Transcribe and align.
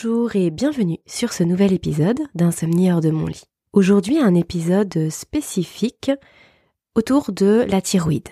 Bonjour 0.00 0.36
et 0.36 0.50
bienvenue 0.50 0.98
sur 1.06 1.32
ce 1.32 1.42
nouvel 1.42 1.72
épisode 1.72 2.20
d'Insomnie 2.36 2.92
hors 2.92 3.00
de 3.00 3.10
mon 3.10 3.26
lit. 3.26 3.42
Aujourd'hui 3.72 4.16
un 4.20 4.36
épisode 4.36 5.10
spécifique 5.10 6.12
autour 6.94 7.32
de 7.32 7.66
la 7.68 7.80
thyroïde. 7.80 8.28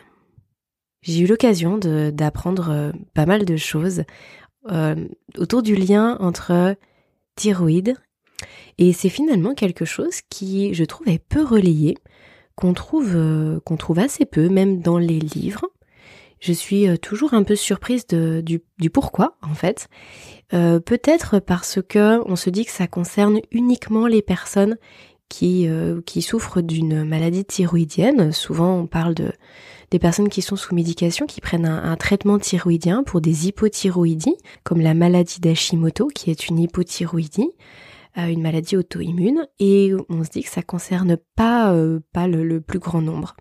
J'ai 1.03 1.23
eu 1.23 1.27
l'occasion 1.27 1.77
d'apprendre 1.77 2.71
euh, 2.71 2.93
pas 3.15 3.27
mal 3.27 3.45
de 3.45 3.57
choses 3.57 4.05
euh, 4.71 5.09
autour 5.39 5.65
du 5.65 5.75
lien 5.75 6.17
entre 6.21 6.77
thyroïde 7.35 7.97
et 8.79 8.93
c'est 8.93 9.09
finalement 9.09 9.55
quelque 9.55 9.85
chose 9.85 10.21
qui, 10.31 10.73
je 10.73 10.85
trouve, 10.85 11.09
est 11.09 11.19
peu 11.19 11.43
relayé, 11.43 11.97
qu'on 12.55 12.75
trouve, 12.75 13.17
euh, 13.17 13.59
qu'on 13.65 13.77
trouve 13.77 13.99
assez 13.99 14.25
peu, 14.25 14.49
même 14.49 14.83
dans 14.83 14.99
les 14.99 15.19
livres. 15.19 15.67
Je 16.47 16.53
suis 16.53 16.87
toujours 17.01 17.35
un 17.35 17.43
peu 17.43 17.57
surprise 17.57 18.07
du, 18.07 18.91
pourquoi, 18.91 19.37
en 19.43 19.55
fait. 19.55 19.89
Euh, 20.55 20.79
peut-être 20.79 21.41
parce 21.41 21.81
que 21.83 22.23
on 22.31 22.37
se 22.37 22.51
dit 22.51 22.65
que 22.65 22.71
ça 22.71 22.87
concerne 22.87 23.41
uniquement 23.51 24.07
les 24.07 24.23
personnes 24.23 24.77
qui, 25.29 25.67
euh, 25.67 26.01
qui 26.07 26.23
souffrent 26.23 26.61
d'une 26.61 27.03
maladie 27.03 27.45
thyroïdienne. 27.45 28.31
Souvent, 28.31 28.79
on 28.79 28.87
parle 28.87 29.15
de 29.15 29.33
des 29.91 29.99
personnes 29.99 30.29
qui 30.29 30.41
sont 30.41 30.55
sous 30.55 30.73
médication, 30.73 31.27
qui 31.27 31.41
prennent 31.41 31.67
un, 31.67 31.97
traitement 31.97 32.39
thyroïdien 32.39 33.03
pour 33.03 33.21
des 33.21 33.49
hypothyroïdies, 33.49 34.37
comme 34.63 34.81
la 34.81 34.95
maladie 34.95 35.41
d'Hashimoto, 35.41 36.07
qui 36.15 36.31
est 36.31 36.47
une 36.49 36.61
hypothyroïdie, 36.61 37.51
euh, 38.19 38.27
une 38.27 38.43
maladie 38.43 38.77
auto-immune, 38.77 39.49
et 39.59 39.95
on 40.09 40.23
se 40.23 40.31
dit 40.31 40.45
que 40.45 40.49
ça 40.49 40.63
concerne 40.63 41.17
pas, 41.35 41.75
pas 42.13 42.29
le 42.29 42.61
plus 42.61 42.79
grand 42.79 43.01
nombre. 43.01 43.35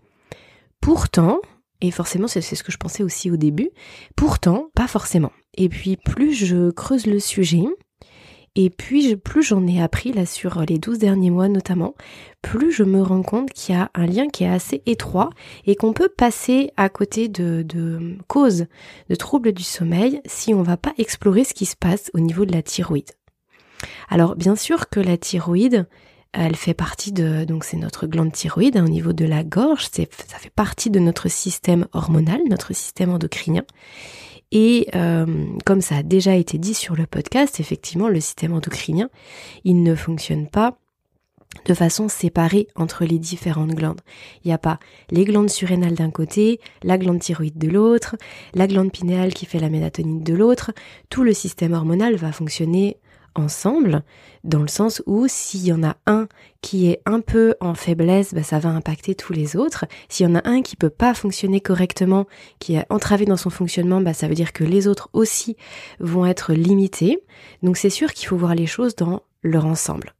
Pourtant, 0.80 1.40
et 1.80 1.90
forcément, 1.90 2.28
c'est 2.28 2.40
ce 2.40 2.62
que 2.62 2.72
je 2.72 2.78
pensais 2.78 3.02
aussi 3.02 3.30
au 3.30 3.36
début. 3.36 3.70
Pourtant, 4.16 4.70
pas 4.74 4.88
forcément. 4.88 5.32
Et 5.54 5.68
puis, 5.68 5.96
plus 5.96 6.34
je 6.34 6.70
creuse 6.70 7.06
le 7.06 7.20
sujet, 7.20 7.64
et 8.58 8.70
puis 8.70 9.16
plus 9.16 9.42
j'en 9.42 9.66
ai 9.66 9.82
appris 9.82 10.12
là 10.12 10.24
sur 10.24 10.62
les 10.66 10.78
12 10.78 10.98
derniers 10.98 11.30
mois 11.30 11.48
notamment, 11.48 11.94
plus 12.40 12.72
je 12.72 12.84
me 12.84 13.02
rends 13.02 13.22
compte 13.22 13.52
qu'il 13.52 13.74
y 13.74 13.78
a 13.78 13.90
un 13.94 14.06
lien 14.06 14.28
qui 14.28 14.44
est 14.44 14.48
assez 14.48 14.82
étroit 14.86 15.28
et 15.66 15.76
qu'on 15.76 15.92
peut 15.92 16.08
passer 16.08 16.70
à 16.78 16.88
côté 16.88 17.28
de, 17.28 17.62
de 17.62 18.16
causes 18.28 18.64
de 19.10 19.14
troubles 19.14 19.52
du 19.52 19.62
sommeil 19.62 20.22
si 20.24 20.54
on 20.54 20.62
va 20.62 20.78
pas 20.78 20.94
explorer 20.96 21.44
ce 21.44 21.52
qui 21.52 21.66
se 21.66 21.76
passe 21.76 22.10
au 22.14 22.18
niveau 22.18 22.46
de 22.46 22.52
la 22.52 22.62
thyroïde. 22.62 23.10
Alors 24.08 24.36
bien 24.36 24.56
sûr 24.56 24.88
que 24.88 25.00
la 25.00 25.18
thyroïde, 25.18 25.86
elle 26.36 26.56
fait 26.56 26.74
partie 26.74 27.12
de, 27.12 27.44
donc 27.44 27.64
c'est 27.64 27.76
notre 27.76 28.06
glande 28.06 28.32
thyroïde 28.32 28.76
hein, 28.76 28.84
au 28.84 28.88
niveau 28.88 29.12
de 29.12 29.24
la 29.24 29.42
gorge, 29.42 29.88
ça 29.90 30.04
fait 30.38 30.52
partie 30.54 30.90
de 30.90 31.00
notre 31.00 31.28
système 31.28 31.86
hormonal, 31.92 32.40
notre 32.48 32.74
système 32.74 33.10
endocrinien. 33.10 33.64
Et 34.52 34.88
euh, 34.94 35.46
comme 35.64 35.80
ça 35.80 35.96
a 35.96 36.02
déjà 36.02 36.34
été 36.34 36.58
dit 36.58 36.74
sur 36.74 36.94
le 36.94 37.06
podcast, 37.06 37.58
effectivement, 37.58 38.08
le 38.08 38.20
système 38.20 38.52
endocrinien, 38.52 39.10
il 39.64 39.82
ne 39.82 39.94
fonctionne 39.94 40.46
pas 40.46 40.78
de 41.64 41.74
façon 41.74 42.08
séparée 42.08 42.68
entre 42.76 43.04
les 43.04 43.18
différentes 43.18 43.74
glandes. 43.74 44.02
Il 44.44 44.48
n'y 44.48 44.54
a 44.54 44.58
pas 44.58 44.78
les 45.10 45.24
glandes 45.24 45.50
surrénales 45.50 45.94
d'un 45.94 46.10
côté, 46.10 46.60
la 46.82 46.98
glande 46.98 47.20
thyroïde 47.20 47.58
de 47.58 47.68
l'autre, 47.68 48.16
la 48.54 48.66
glande 48.66 48.92
pinéale 48.92 49.32
qui 49.32 49.46
fait 49.46 49.58
la 49.58 49.70
mélatonine 49.70 50.22
de 50.22 50.34
l'autre. 50.34 50.72
Tout 51.08 51.22
le 51.22 51.32
système 51.32 51.72
hormonal 51.72 52.16
va 52.16 52.30
fonctionner 52.30 52.98
ensemble, 53.38 54.02
dans 54.44 54.60
le 54.60 54.68
sens 54.68 55.02
où 55.06 55.26
s'il 55.28 55.64
y 55.64 55.72
en 55.72 55.82
a 55.82 55.96
un 56.06 56.28
qui 56.62 56.88
est 56.88 57.00
un 57.06 57.20
peu 57.20 57.54
en 57.60 57.74
faiblesse, 57.74 58.34
bah, 58.34 58.42
ça 58.42 58.58
va 58.58 58.70
impacter 58.70 59.14
tous 59.14 59.32
les 59.32 59.56
autres. 59.56 59.84
S'il 60.08 60.26
y 60.26 60.30
en 60.30 60.34
a 60.34 60.48
un 60.48 60.62
qui 60.62 60.76
peut 60.76 60.90
pas 60.90 61.14
fonctionner 61.14 61.60
correctement, 61.60 62.26
qui 62.58 62.74
est 62.74 62.86
entravé 62.90 63.24
dans 63.24 63.36
son 63.36 63.50
fonctionnement, 63.50 64.00
bah, 64.00 64.14
ça 64.14 64.28
veut 64.28 64.34
dire 64.34 64.52
que 64.52 64.64
les 64.64 64.88
autres 64.88 65.08
aussi 65.12 65.56
vont 66.00 66.26
être 66.26 66.52
limités. 66.52 67.18
Donc 67.62 67.76
c'est 67.76 67.90
sûr 67.90 68.12
qu'il 68.12 68.28
faut 68.28 68.36
voir 68.36 68.54
les 68.54 68.66
choses 68.66 68.96
dans 68.96 69.22
leur 69.42 69.66
ensemble. 69.66 70.14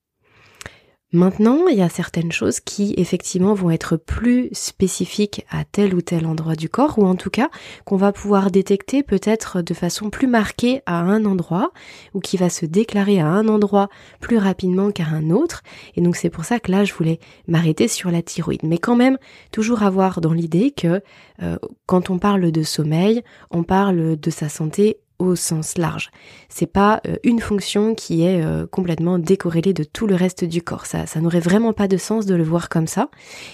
Maintenant, 1.16 1.66
il 1.69 1.78
y 1.78 1.82
a 1.82 1.88
certaines 1.88 2.31
choses 2.31 2.60
qui 2.60 2.93
effectivement 2.99 3.54
vont 3.54 3.71
être 3.71 3.97
plus 3.97 4.50
spécifiques 4.53 5.47
à 5.49 5.65
tel 5.65 5.94
ou 5.94 6.03
tel 6.03 6.27
endroit 6.27 6.56
du 6.56 6.69
corps, 6.69 6.99
ou 6.99 7.06
en 7.06 7.15
tout 7.15 7.31
cas 7.31 7.49
qu'on 7.87 7.97
va 7.97 8.12
pouvoir 8.12 8.50
détecter 8.50 9.03
peut-être 9.03 9.62
de 9.62 9.72
façon 9.72 10.10
plus 10.10 10.27
marquée 10.27 10.82
à 10.84 11.00
un 11.00 11.25
endroit, 11.25 11.71
ou 12.12 12.21
qui 12.21 12.37
va 12.37 12.50
se 12.50 12.66
déclarer 12.66 13.19
à 13.19 13.28
un 13.28 13.49
endroit 13.49 13.88
plus 14.21 14.37
rapidement 14.37 14.91
qu'à 14.91 15.06
un 15.06 15.31
autre. 15.31 15.62
Et 15.94 16.03
donc 16.03 16.16
c'est 16.16 16.28
pour 16.28 16.44
ça 16.44 16.60
que 16.60 16.71
là, 16.71 16.84
je 16.84 16.93
voulais 16.93 17.19
m'arrêter 17.48 17.88
sur 17.88 18.10
la 18.10 18.21
thyroïde. 18.21 18.65
Mais 18.65 18.77
quand 18.77 18.97
même, 18.97 19.16
toujours 19.53 19.84
avoir 19.84 20.21
dans 20.21 20.34
l'idée 20.34 20.71
que 20.71 21.00
euh, 21.43 21.56
quand 21.87 22.10
on 22.10 22.19
parle 22.19 22.53
de 22.53 22.62
sommeil, 22.62 23.22
on 23.50 23.62
parle 23.62 24.21
de 24.21 24.31
sa 24.31 24.50
santé 24.50 24.98
au 25.19 25.37
sens 25.37 25.78
large. 25.78 26.10
C'est 26.49 26.66
pas 26.66 27.00
euh, 27.06 27.16
une 27.25 27.41
fonction 27.41 27.94
qui 27.94 28.22
est 28.22 28.44
euh, 28.44 28.66
complètement 28.66 29.19
décorrélée 29.19 29.72
de 29.72 29.84
tout 29.84 30.06
le 30.06 30.15
reste 30.15 30.44
du 30.44 30.62
corps. 30.62 30.87
Ça, 30.87 31.06
ça 31.06 31.21
n'aurait 31.21 31.41
vraiment 31.41 31.72
pas 31.72 31.88
de 31.88 31.97
sens 31.97 32.27
de 32.27 32.34
le 32.34 32.44
voir 32.44 32.69
comme 32.69 32.87
ça. 32.87 33.10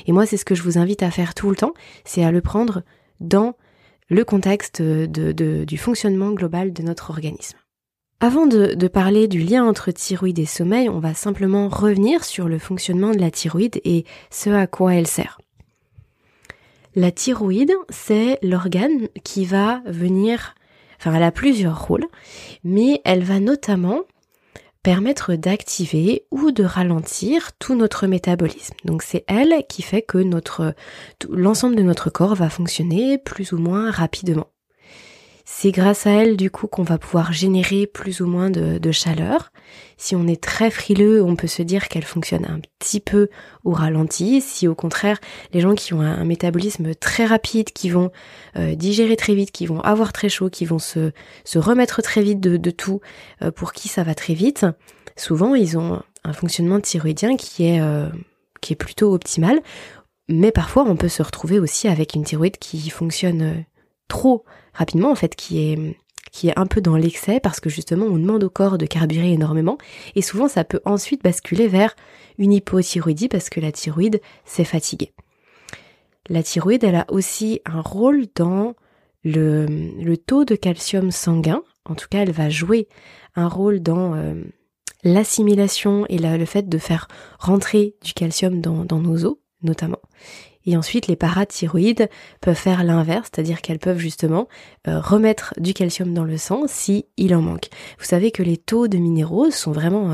Et 0.07 0.13
moi, 0.13 0.27
c'est 0.27 0.37
ce 0.37 0.45
que 0.45 0.55
je 0.55 0.63
vous 0.63 0.79
invite 0.79 1.03
à 1.03 1.11
faire 1.11 1.35
tout 1.35 1.51
le 1.51 1.57
temps, 1.57 1.75
c'est 2.05 2.25
à 2.25 2.31
le 2.31 2.41
prendre 2.41 2.83
dans 3.21 3.57
le 4.09 4.25
contexte 4.25 4.83
du 4.83 5.79
fonctionnement 5.79 6.33
global 6.33 6.73
de 6.73 6.83
notre 6.83 7.11
organisme. 7.11 7.57
Avant 8.21 8.47
de, 8.47 8.75
de, 8.75 8.89
parler 8.89 9.27
du 9.27 9.41
lien 9.41 9.65
entre 9.65 9.91
thyroïde 9.91 10.39
et 10.39 10.47
sommeil, 10.47 10.89
on 10.89 11.01
va 11.01 11.15
simplement 11.15 11.69
revenir 11.69 12.25
sur 12.25 12.49
le 12.49 12.59
fonctionnement 12.59 13.11
de 13.11 13.19
la 13.19 13.31
thyroïde 13.31 13.81
et 13.85 14.05
ce 14.31 14.51
à 14.51 14.67
quoi 14.67 14.95
elle 14.95 15.07
sert. 15.09 15.41
La 16.95 17.11
thyroïde, 17.11 17.73
c'est 17.89 18.39
l'organe 18.43 19.09
qui 19.25 19.47
va 19.47 19.81
venir 19.87 20.55
Enfin, 21.03 21.17
elle 21.17 21.25
a 21.25 21.33
plusieurs 21.33 21.85
rôles, 21.85 22.07
mais 22.63 23.01
elle 23.05 23.25
va 23.25 23.41
notamment 23.41 24.03
permettre 24.85 25.35
d'activer 25.35 26.27
ou 26.31 26.53
de 26.53 26.63
ralentir 26.63 27.51
tout 27.59 27.75
notre 27.75 28.07
métabolisme. 28.07 28.75
Donc 28.85 29.03
c'est 29.03 29.25
elle 29.27 29.65
qui 29.69 29.83
fait 29.83 30.03
que 30.03 30.19
notre 30.19 30.75
l'ensemble 31.29 31.75
de 31.75 31.83
notre 31.83 32.09
corps 32.09 32.37
va 32.37 32.49
fonctionner 32.49 33.19
plus 33.19 33.53
ou 33.53 33.59
moins 33.59 33.91
rapidement. 33.91 34.47
C'est 35.45 35.73
grâce 35.73 36.07
à 36.07 36.11
elle 36.11 36.37
du 36.37 36.51
coup 36.51 36.69
qu'on 36.69 36.85
va 36.85 36.99
pouvoir 36.99 37.33
générer 37.33 37.87
plus 37.87 38.21
ou 38.21 38.27
moins 38.27 38.49
de, 38.51 38.93
chaleur. 38.93 39.51
Si 39.97 40.15
on 40.15 40.27
est 40.27 40.43
très 40.43 40.71
frileux, 40.71 41.23
on 41.23 41.35
peut 41.35 41.47
se 41.47 41.63
dire 41.63 41.89
qu'elle 41.89 42.05
fonctionne 42.05 42.45
un 42.45 42.61
petit 42.79 43.01
peu 43.01 43.29
au 43.65 43.73
ralenti. 43.73 44.41
Si 44.41 44.69
au 44.69 44.75
contraire, 44.75 45.19
les 45.53 45.61
gens 45.61 45.75
qui 45.75 45.95
ont 45.95 46.01
un, 46.01 46.25
métabolisme 46.25 46.95
très 46.95 47.25
rapide, 47.25 47.73
qui 47.73 47.91
vont 47.91 48.11
euh, 48.57 48.75
digérer 48.75 49.17
très 49.17 49.35
vite, 49.35 49.51
qui 49.51 49.67
vont 49.67 49.81
avoir 49.81 50.13
très 50.13 50.29
chaud, 50.29 50.49
qui 50.49 50.65
vont 50.65 50.79
se, 50.79 51.11
remettre 51.55 52.03
très 52.03 52.23
vite 52.23 52.41
de, 52.41 52.71
tout, 52.71 53.01
euh, 53.43 53.51
pour 53.51 53.73
qui 53.73 53.89
ça 53.89 54.05
va 54.05 54.15
très 54.15 54.35
vite, 54.35 54.67
souvent 55.17 55.55
ils 55.55 55.77
ont 55.77 56.03
un 56.25 56.33
fonctionnement 56.33 56.81
thyroïdien 56.81 57.37
qui 57.37 57.67
est, 57.67 57.81
euh, 57.81 58.09
qui 58.61 58.75
est 58.75 58.77
plutôt 58.77 59.13
optimal. 59.13 59.61
Mais 60.29 60.53
parfois 60.53 60.85
on 60.87 60.97
peut 60.97 61.09
se 61.09 61.23
retrouver 61.23 61.59
aussi 61.59 61.89
avec 61.89 62.15
une 62.15 62.25
thyroïde 62.25 62.59
qui 62.59 62.91
fonctionne 62.91 63.65
trop 64.13 64.45
rapidement 64.75 65.11
en 65.11 65.15
fait 65.15 65.35
qui 65.35 65.73
est 65.73 65.97
qui 66.33 66.49
est 66.49 66.59
un 66.59 66.67
peu 66.67 66.83
dans 66.83 66.97
l'excès 66.97 67.41
parce 67.41 67.61
que 67.61 67.71
justement 67.71 68.05
on 68.05 68.19
demande 68.19 68.45
au 68.45 68.51
corps 68.51 68.77
de 68.77 68.85
carburer 68.85 69.33
énormément 69.33 69.79
et 70.15 70.21
souvent 70.21 70.49
ça 70.49 70.65
peut 70.65 70.81
ensuite 70.85 71.25
basculer 71.25 71.67
vers 71.67 71.97
une 72.37 72.53
hypothyroïdie 72.53 73.29
parce 73.29 73.49
que 73.49 73.59
la 73.59 73.73
thyroïde 73.73 74.21
s'est 74.45 74.65
fatiguée. 74.65 75.13
La 76.29 76.43
thyroïde 76.43 76.85
elle 76.85 76.95
a 76.95 77.07
aussi 77.09 77.63
un 77.65 77.81
rôle 77.81 78.27
dans 78.35 78.75
le, 79.25 80.15
taux 80.17 80.45
de 80.45 80.57
calcium 80.57 81.11
sanguin, 81.11 81.63
en 81.87 81.95
tout 81.95 82.09
cas 82.11 82.21
elle 82.21 82.33
va 82.33 82.51
jouer 82.51 82.89
un 83.35 83.49
rôle 83.49 83.81
dans 83.81 84.15
euh, 84.15 84.35
l'assimilation 85.05 86.05
et 86.11 86.19
le 86.19 86.45
fait 86.45 86.69
de 86.69 86.79
faire 86.79 87.09
rentrer 87.39 87.97
du 88.05 88.13
calcium 88.13 88.61
dans 88.61 89.01
nos 89.01 89.25
os 89.25 89.37
notamment. 89.63 90.01
Et 90.67 90.77
ensuite, 90.77 91.07
les 91.07 91.17
parathyroïdes 91.17 92.09
peuvent 92.41 92.55
faire 92.55 92.85
l'inverse, 92.85 93.31
c'est-à-dire 93.33 93.61
qu'elles 93.61 93.79
peuvent 93.79 93.99
justement 93.99 94.49
euh, 94.87 95.01
remettre 95.01 95.55
du 95.59 95.75
calcium 95.75 96.15
dans 96.15 96.25
le 96.25 96.37
sang 96.37 96.65
si 96.67 97.07
il 97.17 97.35
en 97.35 97.43
manque. 97.43 97.69
Vous 97.99 98.05
savez 98.05 98.31
que 98.31 98.43
les 98.43 98.57
taux 98.57 98.89
de 98.89 98.99
minéraux 98.99 99.51
sont 99.51 99.73
vraiment 99.73 100.13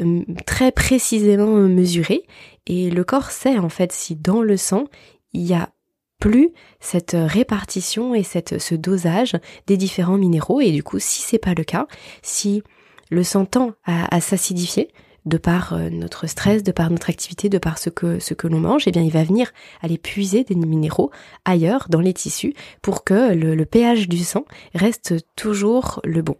euh, 0.00 0.22
très 0.46 0.72
précisément 0.72 1.56
mesurés 1.56 2.24
et 2.66 2.90
le 2.90 3.04
corps 3.04 3.30
sait 3.30 3.58
en 3.58 3.68
fait 3.68 3.92
si 3.92 4.16
dans 4.16 4.42
le 4.42 4.56
sang 4.56 4.84
il 5.32 5.42
y 5.42 5.54
a 5.54 5.70
plus 6.18 6.50
cette 6.80 7.14
répartition 7.14 8.14
et 8.14 8.22
ce 8.22 8.74
dosage 8.74 9.36
des 9.66 9.76
différents 9.76 10.16
minéraux 10.16 10.60
et 10.60 10.70
du 10.70 10.82
coup 10.82 10.98
si 10.98 11.20
c'est 11.20 11.38
pas 11.38 11.54
le 11.54 11.64
cas, 11.64 11.86
si 12.22 12.62
le 13.10 13.22
sang 13.22 13.44
tend 13.44 13.72
à 13.84 14.20
s'acidifier, 14.20 14.88
de 15.26 15.38
par 15.38 15.72
euh, 15.72 15.88
notre 15.90 16.26
stress, 16.26 16.62
de 16.62 16.72
par 16.72 16.90
notre 16.90 17.10
activité, 17.10 17.48
de 17.48 17.58
par 17.58 17.78
ce 17.78 17.90
que, 17.90 18.18
ce 18.18 18.34
que 18.34 18.46
l'on 18.46 18.60
mange, 18.60 18.84
eh 18.86 18.90
bien, 18.90 19.02
il 19.02 19.10
va 19.10 19.24
venir 19.24 19.52
aller 19.82 19.98
puiser 19.98 20.44
des 20.44 20.54
minéraux 20.54 21.10
ailleurs 21.44 21.86
dans 21.88 22.00
les 22.00 22.12
tissus 22.12 22.54
pour 22.82 23.04
que 23.04 23.32
le, 23.34 23.64
pH 23.64 24.08
du 24.08 24.18
sang 24.18 24.44
reste 24.74 25.14
toujours 25.36 26.00
le 26.04 26.22
bon. 26.22 26.36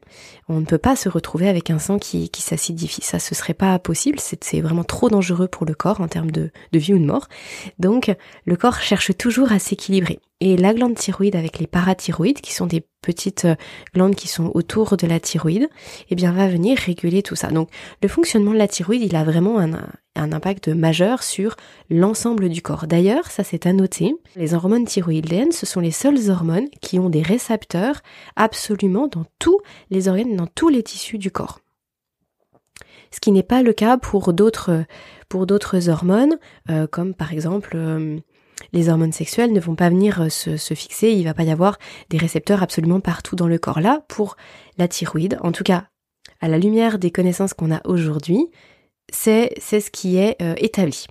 On 0.49 0.61
ne 0.61 0.67
peut 0.67 0.79
pas 0.79 0.97
se 0.97 1.09
retrouver 1.09 1.49
avec 1.49 1.71
un 1.71 1.79
sang 1.79 1.99
qui, 1.99 2.29
qui 2.29 2.43
s'acidifie. 2.43 3.03
Ça, 3.03 3.19
ce 3.19 3.35
serait 3.35 3.55
pas 3.55 3.79
possible. 3.79 4.19
C'est 4.21 4.61
vraiment 4.61 4.85
trop 4.85 5.09
dangereux 5.09 5.49
pour 5.49 5.67
le 5.67 5.75
corps 5.75 6.01
en 6.01 6.09
termes 6.09 6.31
de, 6.31 6.51
de 6.73 6.79
vie 6.79 6.95
ou 6.95 6.99
de 6.99 7.07
mort. 7.07 7.29
Donc, 7.79 8.15
le 8.45 8.57
corps 8.57 8.81
cherche 8.81 9.17
toujours 9.17 9.53
à 9.53 9.59
s'équilibrer. 9.59 10.21
Et 10.41 10.57
la 10.57 10.75
glande 10.75 10.97
thyroïde 10.97 11.37
avec 11.37 11.59
les 11.59 11.67
parathyroïdes, 11.67 12.41
qui 12.41 12.53
sont 12.53 12.67
des 12.67 12.85
petites 13.01 13.45
euh, 13.45 13.55
glandes 13.95 14.17
qui 14.17 14.27
sont 14.29 14.51
autour 14.55 14.97
de 14.97 15.07
la 15.07 15.21
thyroïde, 15.21 15.69
eh 16.11 16.15
bien 16.15 16.33
va 16.33 16.49
venir 16.49 16.77
réguler 16.77 17.23
tout 17.23 17.37
ça. 17.37 17.49
Donc 17.49 17.71
le 18.03 18.09
fonctionnement 18.09 18.53
de 18.53 18.59
la 18.59 18.69
thyroïde, 18.69 19.03
il 19.03 19.15
a 19.15 19.25
vraiment 19.25 19.61
un, 19.61 19.73
impact 20.17 20.69
majeur 20.69 21.23
sur 21.23 21.57
l'ensemble 21.91 22.49
du 22.49 22.63
corps. 22.63 22.87
D'ailleurs, 22.87 23.31
ça 23.31 23.45
c'est 23.45 23.67
à 23.67 23.73
noter, 23.73 24.15
les 24.37 24.55
hormones 24.55 24.87
thyroïdiennes, 24.87 25.53
ce 25.53 25.67
sont 25.67 25.81
les 25.81 25.91
seules 25.91 26.31
hormones 26.31 26.69
qui 26.81 26.99
ont 26.99 27.11
des 27.11 27.23
récepteurs 27.23 28.01
absolument 28.37 29.07
dans 29.07 29.25
tous 29.39 29.61
les 29.91 30.09
organes, 30.09 30.37
dans 30.37 30.47
tous 30.47 30.69
les 30.69 30.83
tissus 30.83 31.19
du 31.19 31.31
corps. 31.31 31.61
Ce 33.11 33.21
qui 33.21 33.31
n'est 33.31 33.45
pas 33.45 33.63
le 33.63 33.73
cas 33.73 33.97
pour 33.97 34.33
d'autres 34.33 34.85
pour 35.29 35.47
d'autres 35.47 35.89
hormones, 35.89 36.39
euh, 36.71 36.87
comme 36.87 37.15
par 37.15 37.33
exemple 37.33 37.73
euh, 37.75 38.19
les 38.73 38.89
hormones 38.89 39.13
sexuelles 39.13 39.53
ne 39.53 39.61
vont 39.61 39.75
pas 39.75 39.89
venir 39.89 40.23
euh, 40.23 40.29
se, 40.29 40.75
fixer, 40.75 41.11
il 41.11 41.25
va 41.25 41.35
pas 41.35 41.45
y 41.45 41.51
avoir 41.51 41.79
des 42.11 42.19
récepteurs 42.19 42.63
absolument 42.63 43.01
partout 43.01 43.37
dans 43.37 43.49
le 43.49 43.59
corps. 43.59 43.81
Là, 43.81 44.05
pour 44.09 44.37
la 44.79 44.89
thyroïde, 44.89 45.39
en 45.43 45.53
tout 45.53 45.65
cas, 45.65 45.87
à 46.41 46.49
la 46.49 46.59
lumière 46.59 46.99
des 46.99 47.11
connaissances 47.11 47.55
qu'on 47.55 47.73
a 47.73 47.81
aujourd'hui, 47.85 48.49
c'est 49.13 49.55
ce 49.61 49.91
qui 49.91 50.17
est 50.17 50.41
euh, 50.43 50.55
établi. 50.59 51.07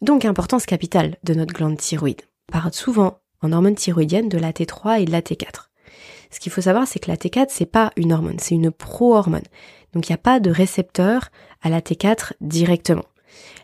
Donc 0.00 0.24
importance 0.24 0.66
capitale 0.66 1.16
de 1.24 1.34
notre 1.34 1.54
glande 1.54 1.78
thyroïde. 1.78 2.22
On 2.50 2.52
parle 2.52 2.72
souvent 2.72 3.18
en 3.40 3.52
hormones 3.52 3.74
thyroïdiennes 3.74 4.28
de 4.28 4.38
la 4.38 4.52
T3 4.52 5.00
et 5.00 5.04
de 5.04 5.12
la 5.12 5.22
T4. 5.22 5.70
Ce 6.30 6.40
qu'il 6.40 6.52
faut 6.52 6.60
savoir, 6.60 6.86
c'est 6.86 6.98
que 6.98 7.10
la 7.10 7.16
T4, 7.16 7.46
c'est 7.48 7.64
pas 7.64 7.92
une 7.96 8.12
hormone, 8.12 8.38
c'est 8.38 8.54
une 8.54 8.70
pro-hormone. 8.70 9.44
Donc 9.92 10.08
il 10.08 10.12
n'y 10.12 10.16
a 10.16 10.18
pas 10.18 10.40
de 10.40 10.50
récepteur 10.50 11.30
à 11.62 11.70
la 11.70 11.80
T4 11.80 12.32
directement. 12.40 13.04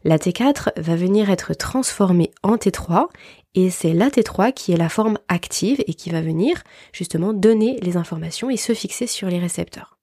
La 0.04 0.18
T4 0.18 0.70
va 0.80 0.96
venir 0.96 1.30
être 1.30 1.54
transformée 1.54 2.30
en 2.42 2.56
T3 2.56 3.08
et 3.54 3.70
c'est 3.70 3.92
la 3.92 4.08
T3 4.08 4.52
qui 4.52 4.72
est 4.72 4.76
la 4.76 4.88
forme 4.88 5.18
active 5.28 5.82
et 5.86 5.94
qui 5.94 6.10
va 6.10 6.22
venir 6.22 6.62
justement 6.92 7.32
donner 7.32 7.78
les 7.82 7.96
informations 7.96 8.50
et 8.50 8.56
se 8.56 8.74
fixer 8.74 9.06
sur 9.06 9.28
les 9.28 9.38
récepteurs. 9.38 9.98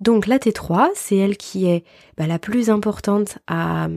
Donc 0.00 0.26
la 0.26 0.38
T3, 0.38 0.88
c'est 0.94 1.16
elle 1.16 1.36
qui 1.36 1.66
est 1.66 1.84
bah, 2.16 2.26
la 2.26 2.38
plus 2.38 2.68
importante 2.70 3.38
à, 3.46 3.88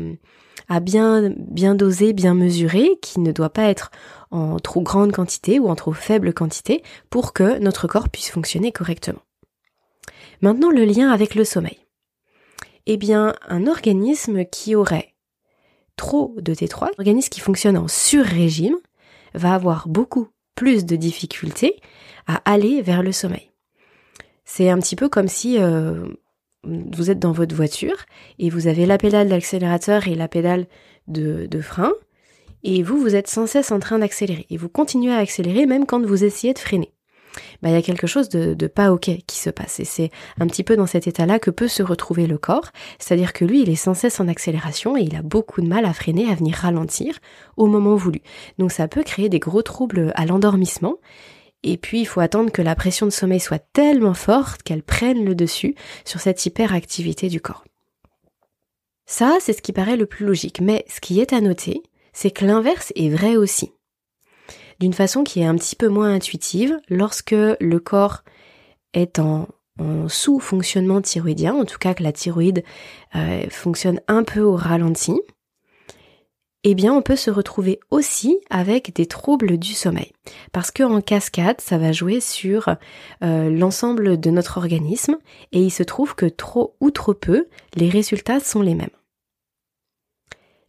bien 0.82 1.76
doser, 1.76 2.14
bien 2.14 2.34
mesurer, 2.34 2.98
qui 3.02 3.20
ne 3.20 3.32
doit 3.32 3.50
pas 3.50 3.70
être 3.70 3.92
en 4.32 4.60
trop 4.60 4.82
grande 4.82 5.12
quantité 5.12 5.60
ou 5.60 5.68
en 5.68 5.76
trop 5.76 5.94
faible 5.94 6.34
quantité 6.34 6.84
pour 7.10 7.34
que 7.34 7.58
notre 7.60 7.88
corps 7.88 8.10
puisse 8.10 8.32
fonctionner 8.32 8.72
correctement. 8.72 9.22
Maintenant, 10.42 10.70
le 10.70 10.86
lien 10.86 11.12
avec 11.12 11.36
le 11.36 11.44
sommeil. 11.44 11.78
Eh 12.92 12.98
bien, 12.98 13.36
un 13.48 13.68
organisme 13.68 14.46
qui 14.46 14.74
aurait 14.74 15.14
trop 15.96 16.34
de 16.42 16.56
T3, 16.56 16.86
un 16.86 16.98
organisme 16.98 17.30
qui 17.30 17.40
fonctionne 17.40 17.78
en 17.78 17.88
sur-régime, 17.88 18.78
va 19.36 19.54
avoir 19.54 19.88
beaucoup 19.88 20.30
plus 20.56 20.86
de 20.86 20.96
difficultés 20.96 21.80
à 22.26 22.42
aller 22.52 22.82
vers 22.82 23.04
le 23.04 23.12
sommeil. 23.12 23.52
C'est 24.44 24.72
un 24.72 24.80
petit 24.80 24.96
peu 24.96 25.08
comme 25.08 25.28
si 25.28 25.60
euh, 25.60 26.04
vous 26.64 27.12
êtes 27.12 27.20
dans 27.20 27.32
votre 27.32 27.54
voiture 27.56 28.06
et 28.40 28.50
vous 28.50 28.66
avez 28.66 28.88
la 28.88 28.98
pédale 28.98 29.30
d'accélérateur 29.30 30.08
et 30.08 30.16
la 30.16 30.28
pédale 30.28 30.66
de, 31.08 31.48
frein, 31.62 31.94
et 32.64 32.82
vous, 32.82 32.98
vous 33.00 33.16
êtes 33.16 33.28
sans 33.28 33.46
cesse 33.46 33.72
en 33.72 33.80
train 33.80 34.00
d'accélérer, 34.00 34.48
et 34.50 34.58
vous 34.58 34.68
continuez 34.68 35.14
à 35.14 35.20
accélérer 35.20 35.68
même 35.68 35.86
quand 35.86 36.04
vous 36.04 36.24
essayez 36.24 36.56
de 36.56 36.60
freiner. 36.60 36.92
Bah, 37.62 37.70
il 37.70 37.74
y 37.74 37.78
a 37.78 37.82
quelque 37.82 38.08
chose 38.08 38.30
de, 38.30 38.54
de 38.54 38.68
pas 38.68 38.92
ok 38.92 39.10
qui 39.28 39.38
se 39.38 39.50
passe, 39.50 39.80
et 39.80 39.86
c'est 39.86 40.12
un 40.40 40.48
petit 40.48 40.64
peu 40.64 40.76
dans 40.76 40.88
cet 40.88 41.08
état-là 41.08 41.40
que 41.40 41.52
peut 41.52 41.68
se 41.68 41.84
retrouver 41.84 42.28
le 42.28 42.38
corps, 42.38 42.72
c'est-à-dire 42.98 43.34
que 43.34 43.46
lui, 43.46 43.62
il 43.62 43.70
est 43.70 43.76
sans 43.76 43.94
cesse 43.94 44.20
en 44.20 44.28
accélération 44.28 44.98
et 44.98 45.02
il 45.02 45.16
a 45.16 45.22
beaucoup 45.22 45.62
de 45.62 45.68
mal 45.68 45.86
à 45.86 45.94
freiner, 45.94 46.30
à 46.30 46.36
venir 46.36 46.56
ralentir 46.56 47.20
au 47.58 47.68
moment 47.68 47.96
voulu. 47.96 48.22
Donc 48.58 48.72
ça 48.72 48.88
peut 48.88 49.04
créer 49.04 49.30
des 49.30 49.40
gros 49.40 49.62
troubles 49.62 50.12
à 50.16 50.26
l'endormissement, 50.26 50.98
et 51.64 51.78
puis, 51.78 52.00
il 52.02 52.06
faut 52.06 52.22
attendre 52.22 52.52
que 52.52 52.62
la 52.62 52.76
pression 52.76 53.06
de 53.06 53.12
sommeil 53.12 53.40
soit 53.40 53.64
tellement 53.74 54.14
forte 54.14 54.64
qu'elle 54.64 54.84
prenne 54.84 55.26
le 55.26 55.36
dessus 55.36 55.76
sur 56.06 56.22
cette 56.22 56.46
hyperactivité 56.46 57.28
du 57.28 57.42
corps. 57.42 57.66
Ça, 59.06 59.38
c'est 59.42 59.54
ce 59.54 59.62
qui 59.62 59.74
paraît 59.74 59.98
le 59.98 60.06
plus 60.06 60.26
logique. 60.26 60.62
Mais 60.62 60.86
ce 60.88 61.02
qui 61.02 61.20
est 61.20 61.34
à 61.34 61.42
noter, 61.42 61.82
c'est 62.14 62.32
que 62.32 62.46
l'inverse 62.46 62.94
est 62.96 63.10
vrai 63.10 63.36
aussi. 63.36 63.74
D'une 64.80 64.94
façon 64.94 65.24
qui 65.24 65.42
est 65.42 65.46
un 65.46 65.56
petit 65.56 65.76
peu 65.76 65.90
moins 65.90 66.14
intuitive, 66.14 66.80
lorsque 66.90 67.32
le 67.32 67.80
corps 67.80 68.24
est 68.94 69.20
en, 69.20 69.48
sous-fonctionnement 70.08 71.02
thyroïdien, 71.02 71.54
en 71.54 71.66
tout 71.66 71.78
cas 71.78 71.94
que 71.94 72.04
la 72.04 72.12
thyroïde 72.12 72.64
euh, 73.16 73.46
fonctionne 73.50 74.02
un 74.10 74.24
peu 74.24 74.42
au 74.42 74.56
ralenti, 74.56 75.22
eh 76.66 76.76
bien 76.76 76.94
on 76.94 77.02
peut 77.02 77.16
se 77.16 77.32
retrouver 77.32 77.80
aussi 77.90 78.40
avec 78.50 78.94
des 78.94 79.06
troubles 79.06 79.58
du 79.58 79.74
sommeil. 79.74 80.12
Parce 80.52 80.72
que 80.72 80.84
en 80.84 81.02
cascade, 81.02 81.62
ça 81.62 81.78
va 81.78 81.94
jouer 81.94 82.20
sur 82.20 82.70
euh, 83.24 83.50
l'ensemble 83.50 84.20
de 84.20 84.30
notre 84.30 84.58
organisme 84.58 85.18
et 85.52 85.62
il 85.62 85.72
se 85.72 85.84
trouve 85.84 86.16
que 86.16 86.26
trop 86.26 86.76
ou 86.82 86.92
trop 86.92 87.14
peu, 87.14 87.48
les 87.76 87.90
résultats 87.90 88.42
sont 88.42 88.62
les 88.62 88.76
mêmes. 88.76 88.90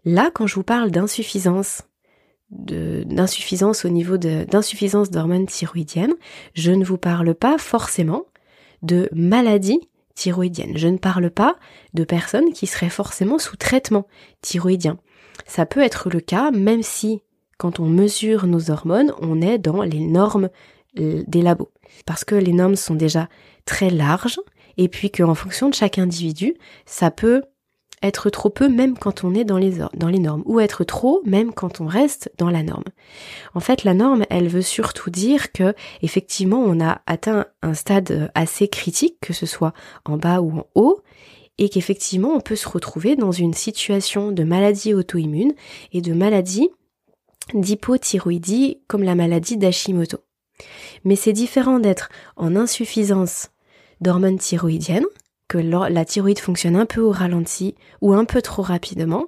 Là, 0.04 0.30
quand 0.32 0.46
je 0.46 0.54
vous 0.54 0.62
parle 0.62 0.90
d'insuffisance, 0.90 1.82
d'insuffisance 2.50 3.84
au 3.84 3.88
niveau 3.88 4.16
d'insuffisance 4.16 5.10
d'hormones 5.10 5.46
thyroïdiennes, 5.46 6.14
je 6.54 6.72
ne 6.72 6.84
vous 6.84 6.98
parle 6.98 7.34
pas 7.34 7.58
forcément 7.58 8.24
de 8.82 9.08
maladie 9.12 9.80
thyroïdienne. 10.14 10.76
Je 10.76 10.88
ne 10.88 10.98
parle 10.98 11.30
pas 11.30 11.56
de 11.94 12.04
personnes 12.04 12.52
qui 12.52 12.66
seraient 12.66 12.90
forcément 12.90 13.38
sous 13.38 13.56
traitement 13.56 14.06
thyroïdien. 14.42 14.98
Ça 15.46 15.64
peut 15.64 15.80
être 15.80 16.10
le 16.10 16.20
cas 16.20 16.50
même 16.50 16.82
si, 16.82 17.22
quand 17.56 17.80
on 17.80 17.86
mesure 17.86 18.46
nos 18.46 18.70
hormones, 18.70 19.12
on 19.20 19.40
est 19.40 19.58
dans 19.58 19.82
les 19.82 20.00
normes 20.00 20.50
euh, 20.98 21.22
des 21.26 21.42
labos. 21.42 21.70
Parce 22.04 22.24
que 22.24 22.34
les 22.34 22.52
normes 22.52 22.76
sont 22.76 22.94
déjà 22.94 23.28
très 23.64 23.90
larges 23.90 24.40
et 24.76 24.88
puis 24.88 25.10
qu'en 25.10 25.34
fonction 25.34 25.68
de 25.68 25.74
chaque 25.74 25.98
individu, 25.98 26.54
ça 26.86 27.10
peut 27.10 27.42
être 28.02 28.30
trop 28.30 28.48
peu 28.48 28.68
même 28.68 28.96
quand 28.96 29.24
on 29.24 29.34
est 29.34 29.44
dans 29.44 29.58
les, 29.58 29.70
normes, 30.18 30.42
ou 30.46 30.60
être 30.60 30.84
trop 30.84 31.20
même 31.24 31.52
quand 31.52 31.80
on 31.80 31.86
reste 31.86 32.32
dans 32.38 32.50
la 32.50 32.62
norme. 32.62 32.84
En 33.54 33.60
fait, 33.60 33.84
la 33.84 33.94
norme, 33.94 34.24
elle 34.30 34.48
veut 34.48 34.62
surtout 34.62 35.10
dire 35.10 35.52
que 35.52 35.74
effectivement, 36.02 36.60
on 36.60 36.80
a 36.80 37.02
atteint 37.06 37.46
un 37.62 37.74
stade 37.74 38.30
assez 38.34 38.68
critique, 38.68 39.16
que 39.20 39.32
ce 39.32 39.46
soit 39.46 39.74
en 40.04 40.16
bas 40.16 40.40
ou 40.40 40.58
en 40.58 40.66
haut, 40.74 41.02
et 41.58 41.68
qu'effectivement 41.68 42.30
on 42.30 42.40
peut 42.40 42.56
se 42.56 42.68
retrouver 42.68 43.16
dans 43.16 43.32
une 43.32 43.54
situation 43.54 44.32
de 44.32 44.44
maladie 44.44 44.94
auto-immune 44.94 45.52
et 45.92 46.00
de 46.00 46.14
maladie 46.14 46.70
d'hypothyroïdie 47.54 48.80
comme 48.88 49.02
la 49.02 49.14
maladie 49.14 49.56
d'Hashimoto. 49.56 50.18
Mais 51.04 51.16
c'est 51.16 51.32
différent 51.32 51.78
d'être 51.78 52.08
en 52.36 52.56
insuffisance 52.56 53.50
d'hormones 54.00 54.38
thyroïdiennes, 54.38 55.06
que 55.50 55.58
la 55.58 56.04
thyroïde 56.04 56.38
fonctionne 56.38 56.76
un 56.76 56.86
peu 56.86 57.00
au 57.00 57.10
ralenti 57.10 57.74
ou 58.00 58.14
un 58.14 58.24
peu 58.24 58.40
trop 58.40 58.62
rapidement, 58.62 59.26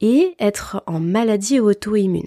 et 0.00 0.34
être 0.40 0.82
en 0.86 0.98
maladie 0.98 1.60
auto-immune. 1.60 2.26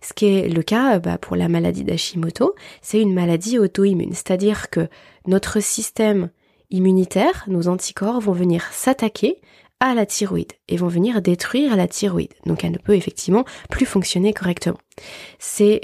Ce 0.00 0.12
qui 0.12 0.26
est 0.26 0.48
le 0.48 0.62
cas 0.62 1.00
bah, 1.00 1.18
pour 1.18 1.34
la 1.34 1.48
maladie 1.48 1.82
d'Hashimoto, 1.82 2.54
c'est 2.80 3.00
une 3.00 3.12
maladie 3.12 3.58
auto-immune, 3.58 4.12
c'est-à-dire 4.12 4.70
que 4.70 4.88
notre 5.26 5.60
système 5.60 6.30
immunitaire, 6.70 7.44
nos 7.48 7.66
anticorps 7.66 8.20
vont 8.20 8.32
venir 8.32 8.64
s'attaquer 8.70 9.40
à 9.80 9.94
la 9.94 10.06
thyroïde 10.06 10.52
et 10.68 10.76
vont 10.76 10.88
venir 10.88 11.20
détruire 11.20 11.76
la 11.76 11.88
thyroïde. 11.88 12.34
Donc 12.46 12.62
elle 12.62 12.72
ne 12.72 12.78
peut 12.78 12.94
effectivement 12.94 13.44
plus 13.70 13.86
fonctionner 13.86 14.32
correctement. 14.32 14.78
C'est 15.40 15.80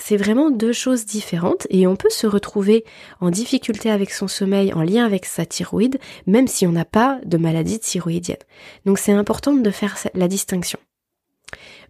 c'est 0.00 0.16
vraiment 0.16 0.50
deux 0.50 0.72
choses 0.72 1.06
différentes 1.06 1.66
et 1.70 1.86
on 1.86 1.96
peut 1.96 2.10
se 2.10 2.26
retrouver 2.26 2.84
en 3.20 3.30
difficulté 3.30 3.90
avec 3.90 4.10
son 4.10 4.28
sommeil 4.28 4.72
en 4.72 4.82
lien 4.82 5.04
avec 5.04 5.26
sa 5.26 5.46
thyroïde 5.46 5.98
même 6.26 6.46
si 6.46 6.66
on 6.66 6.72
n'a 6.72 6.84
pas 6.84 7.20
de 7.24 7.36
maladie 7.36 7.78
thyroïdienne. 7.78 8.38
Donc 8.86 8.98
c'est 8.98 9.12
important 9.12 9.52
de 9.52 9.70
faire 9.70 9.96
la 10.14 10.28
distinction. 10.28 10.78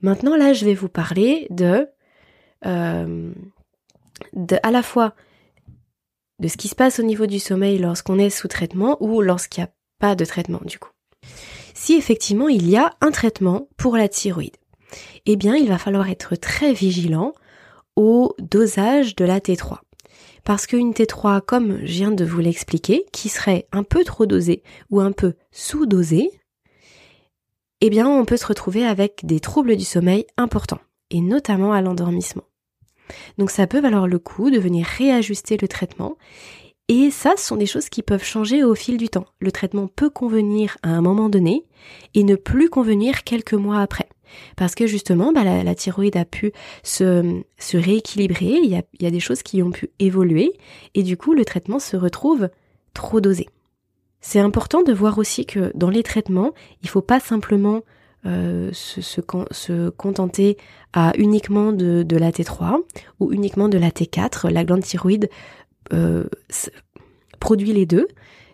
Maintenant 0.02 0.36
là 0.36 0.52
je 0.52 0.64
vais 0.64 0.74
vous 0.74 0.88
parler 0.88 1.46
de, 1.50 1.88
euh, 2.66 3.32
de 4.34 4.56
à 4.62 4.70
la 4.70 4.82
fois 4.82 5.14
de 6.40 6.48
ce 6.48 6.56
qui 6.56 6.68
se 6.68 6.74
passe 6.74 6.98
au 6.98 7.02
niveau 7.02 7.26
du 7.26 7.38
sommeil 7.38 7.78
lorsqu'on 7.78 8.18
est 8.18 8.30
sous 8.30 8.48
traitement 8.48 8.96
ou 9.00 9.20
lorsqu'il 9.20 9.62
n'y 9.62 9.68
a 9.68 9.72
pas 9.98 10.14
de 10.14 10.24
traitement 10.24 10.60
du 10.64 10.78
coup. 10.78 10.90
Si 11.74 11.94
effectivement 11.94 12.48
il 12.48 12.68
y 12.68 12.76
a 12.76 12.94
un 13.00 13.10
traitement 13.10 13.68
pour 13.76 13.96
la 13.96 14.08
thyroïde, 14.08 14.56
eh 15.26 15.36
bien 15.36 15.54
il 15.54 15.68
va 15.68 15.78
falloir 15.78 16.08
être 16.08 16.36
très 16.36 16.72
vigilant 16.72 17.34
au 18.00 18.34
dosage 18.38 19.14
de 19.14 19.26
la 19.26 19.40
T3. 19.40 19.76
Parce 20.42 20.66
qu'une 20.66 20.92
T3, 20.92 21.42
comme 21.42 21.80
je 21.84 21.92
viens 21.92 22.10
de 22.10 22.24
vous 22.24 22.40
l'expliquer, 22.40 23.04
qui 23.12 23.28
serait 23.28 23.66
un 23.72 23.82
peu 23.82 24.04
trop 24.04 24.24
dosée 24.24 24.62
ou 24.88 25.00
un 25.00 25.12
peu 25.12 25.34
sous-dosée, 25.52 26.30
eh 27.82 27.90
bien 27.90 28.08
on 28.08 28.24
peut 28.24 28.38
se 28.38 28.46
retrouver 28.46 28.86
avec 28.86 29.20
des 29.24 29.38
troubles 29.38 29.76
du 29.76 29.84
sommeil 29.84 30.24
importants, 30.38 30.80
et 31.10 31.20
notamment 31.20 31.74
à 31.74 31.82
l'endormissement. 31.82 32.44
Donc 33.36 33.50
ça 33.50 33.66
peut 33.66 33.80
valoir 33.80 34.08
le 34.08 34.18
coup 34.18 34.50
de 34.50 34.58
venir 34.58 34.86
réajuster 34.86 35.58
le 35.60 35.68
traitement 35.68 36.16
Et 36.88 37.10
ça, 37.10 37.34
ce 37.36 37.44
sont 37.44 37.56
des 37.56 37.66
choses 37.66 37.90
qui 37.90 38.02
peuvent 38.02 38.24
changer 38.24 38.64
au 38.64 38.74
fil 38.74 38.96
du 38.96 39.10
temps. 39.10 39.26
Le 39.40 39.52
traitement 39.52 39.88
peut 39.88 40.10
convenir 40.10 40.78
à 40.82 40.88
un 40.88 41.02
moment 41.02 41.28
donné 41.28 41.66
et 42.14 42.24
ne 42.24 42.34
plus 42.34 42.70
convenir 42.70 43.24
quelques 43.24 43.52
mois 43.52 43.80
après. 43.80 44.08
Parce 44.56 44.74
que 44.74 44.86
justement, 44.86 45.32
bah, 45.32 45.44
la, 45.44 45.74
thyroïde 45.74 46.16
a 46.16 46.24
pu 46.24 46.52
se, 46.82 47.42
rééquilibrer, 47.72 48.60
il 48.62 48.70
y, 48.70 49.06
a, 49.06 49.10
des 49.10 49.20
choses 49.20 49.42
qui 49.42 49.62
ont 49.62 49.70
pu 49.70 49.90
évoluer, 49.98 50.52
et 50.94 51.02
du 51.02 51.16
coup, 51.16 51.34
le 51.34 51.44
traitement 51.44 51.78
se 51.78 51.96
retrouve 51.96 52.48
trop 52.94 53.20
dosé. 53.20 53.48
C'est 54.20 54.40
important 54.40 54.82
de 54.82 54.92
voir 54.92 55.18
aussi 55.18 55.46
que 55.46 55.72
dans 55.74 55.90
les 55.90 56.02
traitements, 56.02 56.52
il 56.82 56.86
ne 56.86 56.90
faut 56.90 57.00
pas 57.00 57.20
simplement 57.20 57.82
euh, 58.26 58.70
se, 58.72 59.20
contenter 59.90 60.58
à 60.92 61.12
uniquement 61.16 61.72
de, 61.72 62.02
de 62.02 62.16
la 62.16 62.30
T3 62.30 62.76
ou 63.18 63.32
uniquement 63.32 63.68
de 63.70 63.78
la 63.78 63.88
T4. 63.88 64.50
La 64.50 64.64
glande 64.64 64.82
thyroïde 64.82 65.30
euh, 65.94 66.24
produit 67.38 67.72
les 67.72 67.86
deux. 67.86 68.06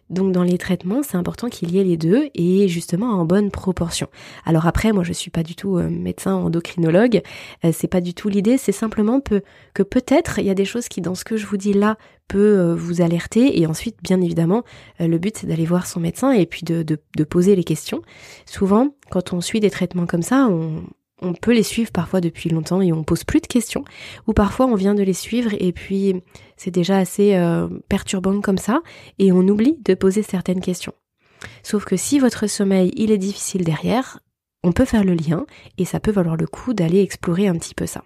Donc 0.09 0.33
dans 0.33 0.45
les 0.45 0.59
traitements, 0.59 1.03
c'est 1.03 1.17
important 1.17 1.49
qu'il 1.49 1.73
y 1.73 1.79
ait 1.79 1.85
les 1.85 1.97
deux 1.97 2.29
et 2.35 2.69
justement 2.69 3.11
en 3.13 3.25
bonne 3.25 3.51
proportion. 3.51 4.09
Alors 4.45 4.67
après, 4.67 4.93
moi 4.93 5.03
je 5.03 5.13
suis 5.13 5.31
pas 5.31 5.43
du 5.43 5.57
tout 5.57 5.79
euh, 5.79 5.89
médecin 5.89 6.35
endocrinologue, 6.35 7.23
euh, 7.65 7.71
c'est 7.73 7.89
pas 7.89 8.01
du 8.01 8.15
tout 8.15 8.29
l'idée, 8.29 8.57
c'est 8.57 8.73
simplement 8.73 9.21
que 9.21 9.83
peut-être 9.83 10.39
il 10.39 10.47
y 10.47 10.51
a 10.51 10.55
des 10.55 10.65
choses 10.65 10.89
qui 10.89 11.01
dans 11.01 11.15
ce 11.15 11.25
que 11.25 11.37
je 11.37 11.47
vous 11.47 11.57
dis 11.57 11.73
là 11.73 11.97
peut 12.29 12.39
euh, 12.39 12.75
vous 12.75 13.01
alerter 13.01 13.61
et 13.61 13.67
ensuite 13.67 13.97
bien 14.03 14.21
évidemment 14.21 14.63
le 15.01 15.19
but 15.19 15.39
c'est 15.39 15.47
d'aller 15.47 15.65
voir 15.65 15.87
son 15.87 16.01
médecin 16.01 16.33
et 16.33 16.47
puis 16.47 16.63
de, 16.63 16.83
de, 16.83 16.99
de 17.17 17.25
poser 17.25 17.57
les 17.57 17.65
questions. 17.65 18.03
Souvent 18.47 18.95
quand 19.11 19.33
on 19.33 19.41
suit 19.41 19.61
des 19.61 19.71
traitements 19.71 20.07
comme 20.07 20.23
ça, 20.23 20.49
on, 20.51 20.85
on 21.23 21.33
peut 21.33 21.55
les 21.55 21.63
suivre 21.63 21.91
parfois 21.93 22.21
depuis 22.21 22.51
longtemps 22.51 22.83
et 22.83 22.93
on 22.93 23.05
pose 23.05 23.25
plus 23.25 23.41
de 23.41 23.47
questions, 23.47 23.85
ou 24.27 24.33
parfois 24.33 24.67
on 24.67 24.75
vient 24.75 24.95
de 24.95 25.03
les 25.03 25.15
suivre 25.15 25.53
et 25.59 25.73
puis 25.73 26.23
c'est 26.57 26.71
déjà 26.71 26.99
assez 26.99 27.35
euh, 27.37 27.69
perturbant 27.89 28.41
comme 28.41 28.59
ça, 28.59 28.83
et 29.19 29.33
on 29.33 29.49
oublie 29.49 29.79
de 29.85 29.95
poser 29.95 30.23
certaines 30.23 30.61
questions. 30.61 30.95
Sauf 31.63 31.85
que 31.85 31.97
si 31.97 32.19
votre 32.19 32.47
sommeil 32.47 32.93
il 32.97 33.11
est 33.11 33.19
difficile 33.19 33.65
derrière, 33.65 34.21
on 34.63 34.73
peut 34.73 34.85
faire 34.85 35.05
le 35.05 35.15
lien 35.15 35.47
et 35.79 35.85
ça 35.85 36.01
peut 36.01 36.11
valoir 36.11 36.37
le 36.37 36.47
coup 36.47 36.75
d'aller 36.75 37.01
explorer 37.01 37.47
un 37.47 37.55
petit 37.57 37.75
peu 37.75 37.87
ça. 37.87 38.05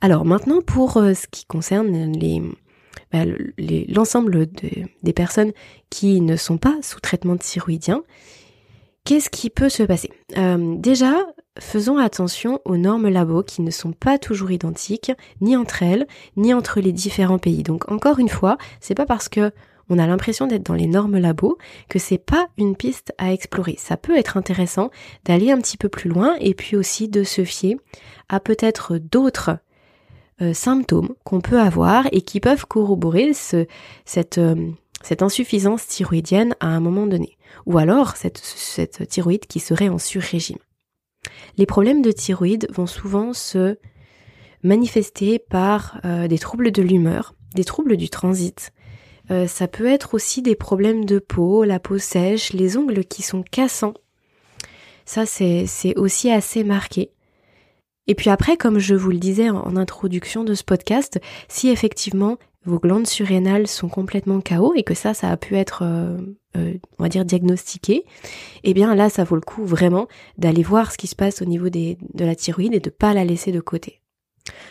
Alors 0.00 0.24
maintenant 0.24 0.60
pour 0.60 0.96
euh, 0.96 1.14
ce 1.14 1.26
qui 1.26 1.44
concerne 1.46 2.12
bah, 3.12 3.24
l'ensemble 3.88 4.46
des 5.02 5.12
personnes 5.12 5.52
qui 5.90 6.20
ne 6.20 6.36
sont 6.36 6.58
pas 6.58 6.78
sous 6.82 7.00
traitement 7.00 7.36
thyroïdien, 7.36 8.02
qu'est-ce 9.04 9.30
qui 9.30 9.50
peut 9.50 9.68
se 9.68 9.82
passer? 9.82 10.10
Euh, 10.36 10.76
Déjà, 10.76 11.26
faisons 11.58 11.98
attention 11.98 12.60
aux 12.64 12.76
normes 12.76 13.08
labo 13.08 13.42
qui 13.42 13.62
ne 13.62 13.70
sont 13.70 13.92
pas 13.92 14.18
toujours 14.18 14.50
identiques, 14.50 15.12
ni 15.40 15.56
entre 15.56 15.82
elles, 15.82 16.06
ni 16.36 16.54
entre 16.54 16.80
les 16.80 16.92
différents 16.92 17.38
pays. 17.38 17.62
Donc 17.62 17.90
encore 17.90 18.18
une 18.18 18.28
fois, 18.28 18.58
c'est 18.80 18.94
pas 18.94 19.06
parce 19.06 19.28
que 19.28 19.52
on 19.92 19.98
a 19.98 20.06
l'impression 20.06 20.46
d'être 20.46 20.64
dans 20.64 20.74
les 20.74 20.86
normes 20.86 21.18
labo 21.18 21.58
que 21.88 21.98
c'est 21.98 22.18
pas 22.18 22.46
une 22.56 22.76
piste 22.76 23.12
à 23.18 23.32
explorer. 23.32 23.74
Ça 23.76 23.96
peut 23.96 24.16
être 24.16 24.36
intéressant 24.36 24.90
d'aller 25.24 25.50
un 25.50 25.58
petit 25.58 25.76
peu 25.76 25.88
plus 25.88 26.08
loin 26.08 26.36
et 26.38 26.54
puis 26.54 26.76
aussi 26.76 27.08
de 27.08 27.24
se 27.24 27.44
fier 27.44 27.76
à 28.28 28.38
peut-être 28.38 28.98
d'autres 28.98 29.58
euh, 30.42 30.54
symptômes 30.54 31.14
qu'on 31.24 31.40
peut 31.40 31.58
avoir 31.58 32.06
et 32.12 32.22
qui 32.22 32.38
peuvent 32.38 32.66
corroborer 32.66 33.32
euh, 33.54 33.64
cette 34.06 35.22
insuffisance 35.22 35.88
thyroïdienne 35.88 36.54
à 36.60 36.68
un 36.68 36.80
moment 36.80 37.08
donné. 37.08 37.36
Ou 37.66 37.78
alors 37.78 38.16
cette 38.16 39.08
thyroïde 39.08 39.46
qui 39.46 39.58
serait 39.58 39.88
en 39.88 39.98
sur-régime. 39.98 40.58
Les 41.56 41.66
problèmes 41.66 42.02
de 42.02 42.12
thyroïde 42.12 42.68
vont 42.70 42.86
souvent 42.86 43.32
se 43.32 43.78
manifester 44.62 45.38
par 45.38 46.00
euh, 46.04 46.28
des 46.28 46.38
troubles 46.38 46.70
de 46.70 46.82
l'humeur, 46.82 47.34
des 47.54 47.64
troubles 47.64 47.96
du 47.96 48.08
transit. 48.08 48.72
Euh, 49.30 49.46
ça 49.46 49.68
peut 49.68 49.86
être 49.86 50.14
aussi 50.14 50.42
des 50.42 50.56
problèmes 50.56 51.04
de 51.04 51.18
peau, 51.18 51.64
la 51.64 51.78
peau 51.78 51.98
sèche, 51.98 52.52
les 52.52 52.76
ongles 52.76 53.04
qui 53.04 53.22
sont 53.22 53.42
cassants. 53.42 53.94
Ça, 55.04 55.26
c'est 55.26 55.66
aussi 55.96 56.30
assez 56.30 56.62
marqué. 56.62 57.10
Et 58.06 58.14
puis 58.14 58.30
après, 58.30 58.56
comme 58.56 58.78
je 58.78 58.94
vous 58.94 59.10
le 59.10 59.18
disais 59.18 59.50
en 59.50 59.76
introduction 59.76 60.44
de 60.44 60.54
ce 60.54 60.64
podcast, 60.64 61.20
si 61.48 61.68
effectivement 61.68 62.38
vos 62.64 62.78
glandes 62.78 63.06
surrénales 63.06 63.66
sont 63.66 63.88
complètement 63.88 64.40
KO 64.40 64.74
et 64.74 64.82
que 64.82 64.94
ça, 64.94 65.14
ça 65.14 65.30
a 65.30 65.36
pu 65.36 65.56
être, 65.56 65.82
euh, 65.82 66.18
euh, 66.56 66.74
on 66.98 67.02
va 67.02 67.08
dire, 67.08 67.24
diagnostiqué, 67.24 68.04
eh 68.64 68.74
bien 68.74 68.94
là, 68.94 69.08
ça 69.08 69.24
vaut 69.24 69.36
le 69.36 69.40
coup 69.40 69.64
vraiment 69.64 70.08
d'aller 70.36 70.62
voir 70.62 70.92
ce 70.92 70.98
qui 70.98 71.06
se 71.06 71.16
passe 71.16 71.40
au 71.40 71.46
niveau 71.46 71.70
de 71.70 71.96
la 72.18 72.34
thyroïde 72.34 72.74
et 72.74 72.80
de 72.80 72.90
pas 72.90 73.14
la 73.14 73.24
laisser 73.24 73.52
de 73.52 73.60
côté. 73.60 74.00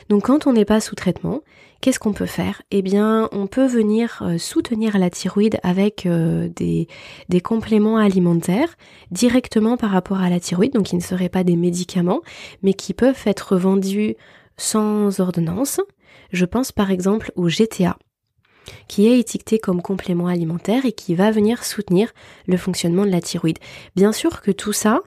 Donc 0.10 0.24
quand 0.26 0.46
on 0.46 0.54
n'est 0.54 0.66
pas 0.66 0.82
sous 0.82 0.96
traitement, 0.96 1.42
qu'est-ce 1.82 2.00
qu'on 2.00 2.14
peut 2.14 2.26
faire? 2.26 2.62
Eh 2.70 2.82
bien, 2.82 3.30
on 3.32 3.48
peut 3.48 3.68
venir 3.68 4.22
euh, 4.24 4.38
soutenir 4.38 4.98
la 4.98 5.10
thyroïde 5.10 5.60
avec 5.64 6.08
des, 6.08 6.88
des 7.30 7.42
compléments 7.42 7.98
alimentaires 7.98 8.76
directement 9.10 9.78
par 9.78 9.92
rapport 9.92 10.20
à 10.20 10.30
la 10.30 10.40
thyroïde, 10.40 10.74
donc 10.74 10.88
qui 10.88 10.96
ne 10.96 11.02
seraient 11.02 11.30
pas 11.30 11.44
des 11.44 11.56
médicaments, 11.56 12.22
mais 12.62 12.74
qui 12.74 12.94
peuvent 12.94 13.24
être 13.26 13.56
vendus 13.58 14.16
sans 14.58 15.20
ordonnance 15.22 15.80
je 16.32 16.46
pense 16.46 16.72
par 16.72 16.92
exemple 16.92 17.32
au 17.36 17.50
GTA, 17.50 17.98
qui 18.88 19.08
est 19.08 19.20
étiqueté 19.20 19.60
comme 19.60 19.82
complément 19.82 20.28
alimentaire 20.28 20.86
et 20.86 20.92
qui 20.92 21.16
va 21.16 21.32
venir 21.32 21.64
soutenir 21.64 22.12
le 22.48 22.58
fonctionnement 22.58 23.06
de 23.06 23.12
la 23.12 23.22
thyroïde. 23.22 23.60
Bien 23.96 24.12
sûr 24.12 24.42
que 24.42 24.52
tout 24.52 24.74
ça, 24.74 25.02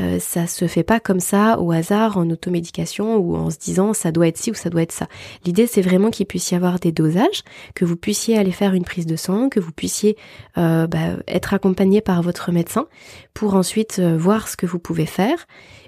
euh, 0.00 0.18
ça 0.18 0.46
se 0.46 0.66
fait 0.66 0.82
pas 0.82 1.00
comme 1.00 1.20
ça 1.20 1.58
au 1.60 1.72
hasard 1.72 2.18
en 2.18 2.28
automédication 2.30 3.16
ou 3.16 3.36
en 3.36 3.50
se 3.50 3.58
disant 3.58 3.92
ça 3.92 4.12
doit 4.12 4.28
être 4.28 4.36
ci 4.36 4.50
ou 4.50 4.54
ça 4.54 4.70
doit 4.70 4.82
être 4.82 4.92
ça. 4.92 5.06
L'idée 5.44 5.66
c'est 5.66 5.82
vraiment 5.82 6.10
qu'il 6.10 6.26
puisse 6.26 6.50
y 6.50 6.54
avoir 6.54 6.78
des 6.78 6.92
dosages, 6.92 7.42
que 7.74 7.84
vous 7.84 7.96
puissiez 7.96 8.38
aller 8.38 8.52
faire 8.52 8.74
une 8.74 8.84
prise 8.84 9.06
de 9.06 9.16
sang, 9.16 9.48
que 9.48 9.60
vous 9.60 9.72
puissiez 9.72 10.16
euh, 10.58 10.86
bah, 10.86 11.16
être 11.26 11.54
accompagné 11.54 12.00
par 12.00 12.22
votre 12.22 12.52
médecin 12.52 12.86
pour 13.34 13.54
ensuite 13.54 13.98
euh, 13.98 14.16
voir 14.16 14.48
ce 14.48 14.56
que 14.56 14.66
vous 14.66 14.78
pouvez 14.78 15.06
faire 15.06 15.46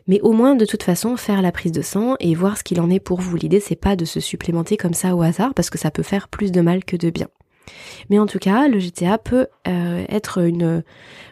mais 0.08 0.20
au 0.22 0.32
moins 0.32 0.56
de 0.56 0.64
toute 0.64 0.82
façon 0.82 1.16
faire 1.16 1.42
la 1.42 1.52
prise 1.52 1.72
de 1.72 1.82
sang 1.82 2.16
et 2.18 2.34
voir 2.34 2.56
ce 2.56 2.64
qu'il 2.64 2.80
en 2.80 2.90
est 2.90 2.98
pour 2.98 3.20
vous. 3.20 3.36
L'idée 3.36 3.60
c'est 3.60 3.76
pas 3.76 3.94
de 3.94 4.06
se 4.06 4.20
supplémenter 4.20 4.76
comme 4.76 4.94
ça 4.94 5.14
au 5.14 5.22
hasard 5.22 5.54
parce 5.54 5.70
que 5.70 5.78
ça 5.78 5.90
peut 5.90 6.02
faire 6.02 6.28
plus 6.28 6.50
de 6.50 6.62
mal 6.62 6.84
que 6.84 6.96
de 6.96 7.10
bien. 7.10 7.28
Mais 8.10 8.18
en 8.18 8.26
tout 8.26 8.38
cas, 8.38 8.68
le 8.68 8.78
GTA 8.78 9.18
peut 9.18 9.46
euh, 9.66 10.04
être 10.08 10.38
une 10.38 10.82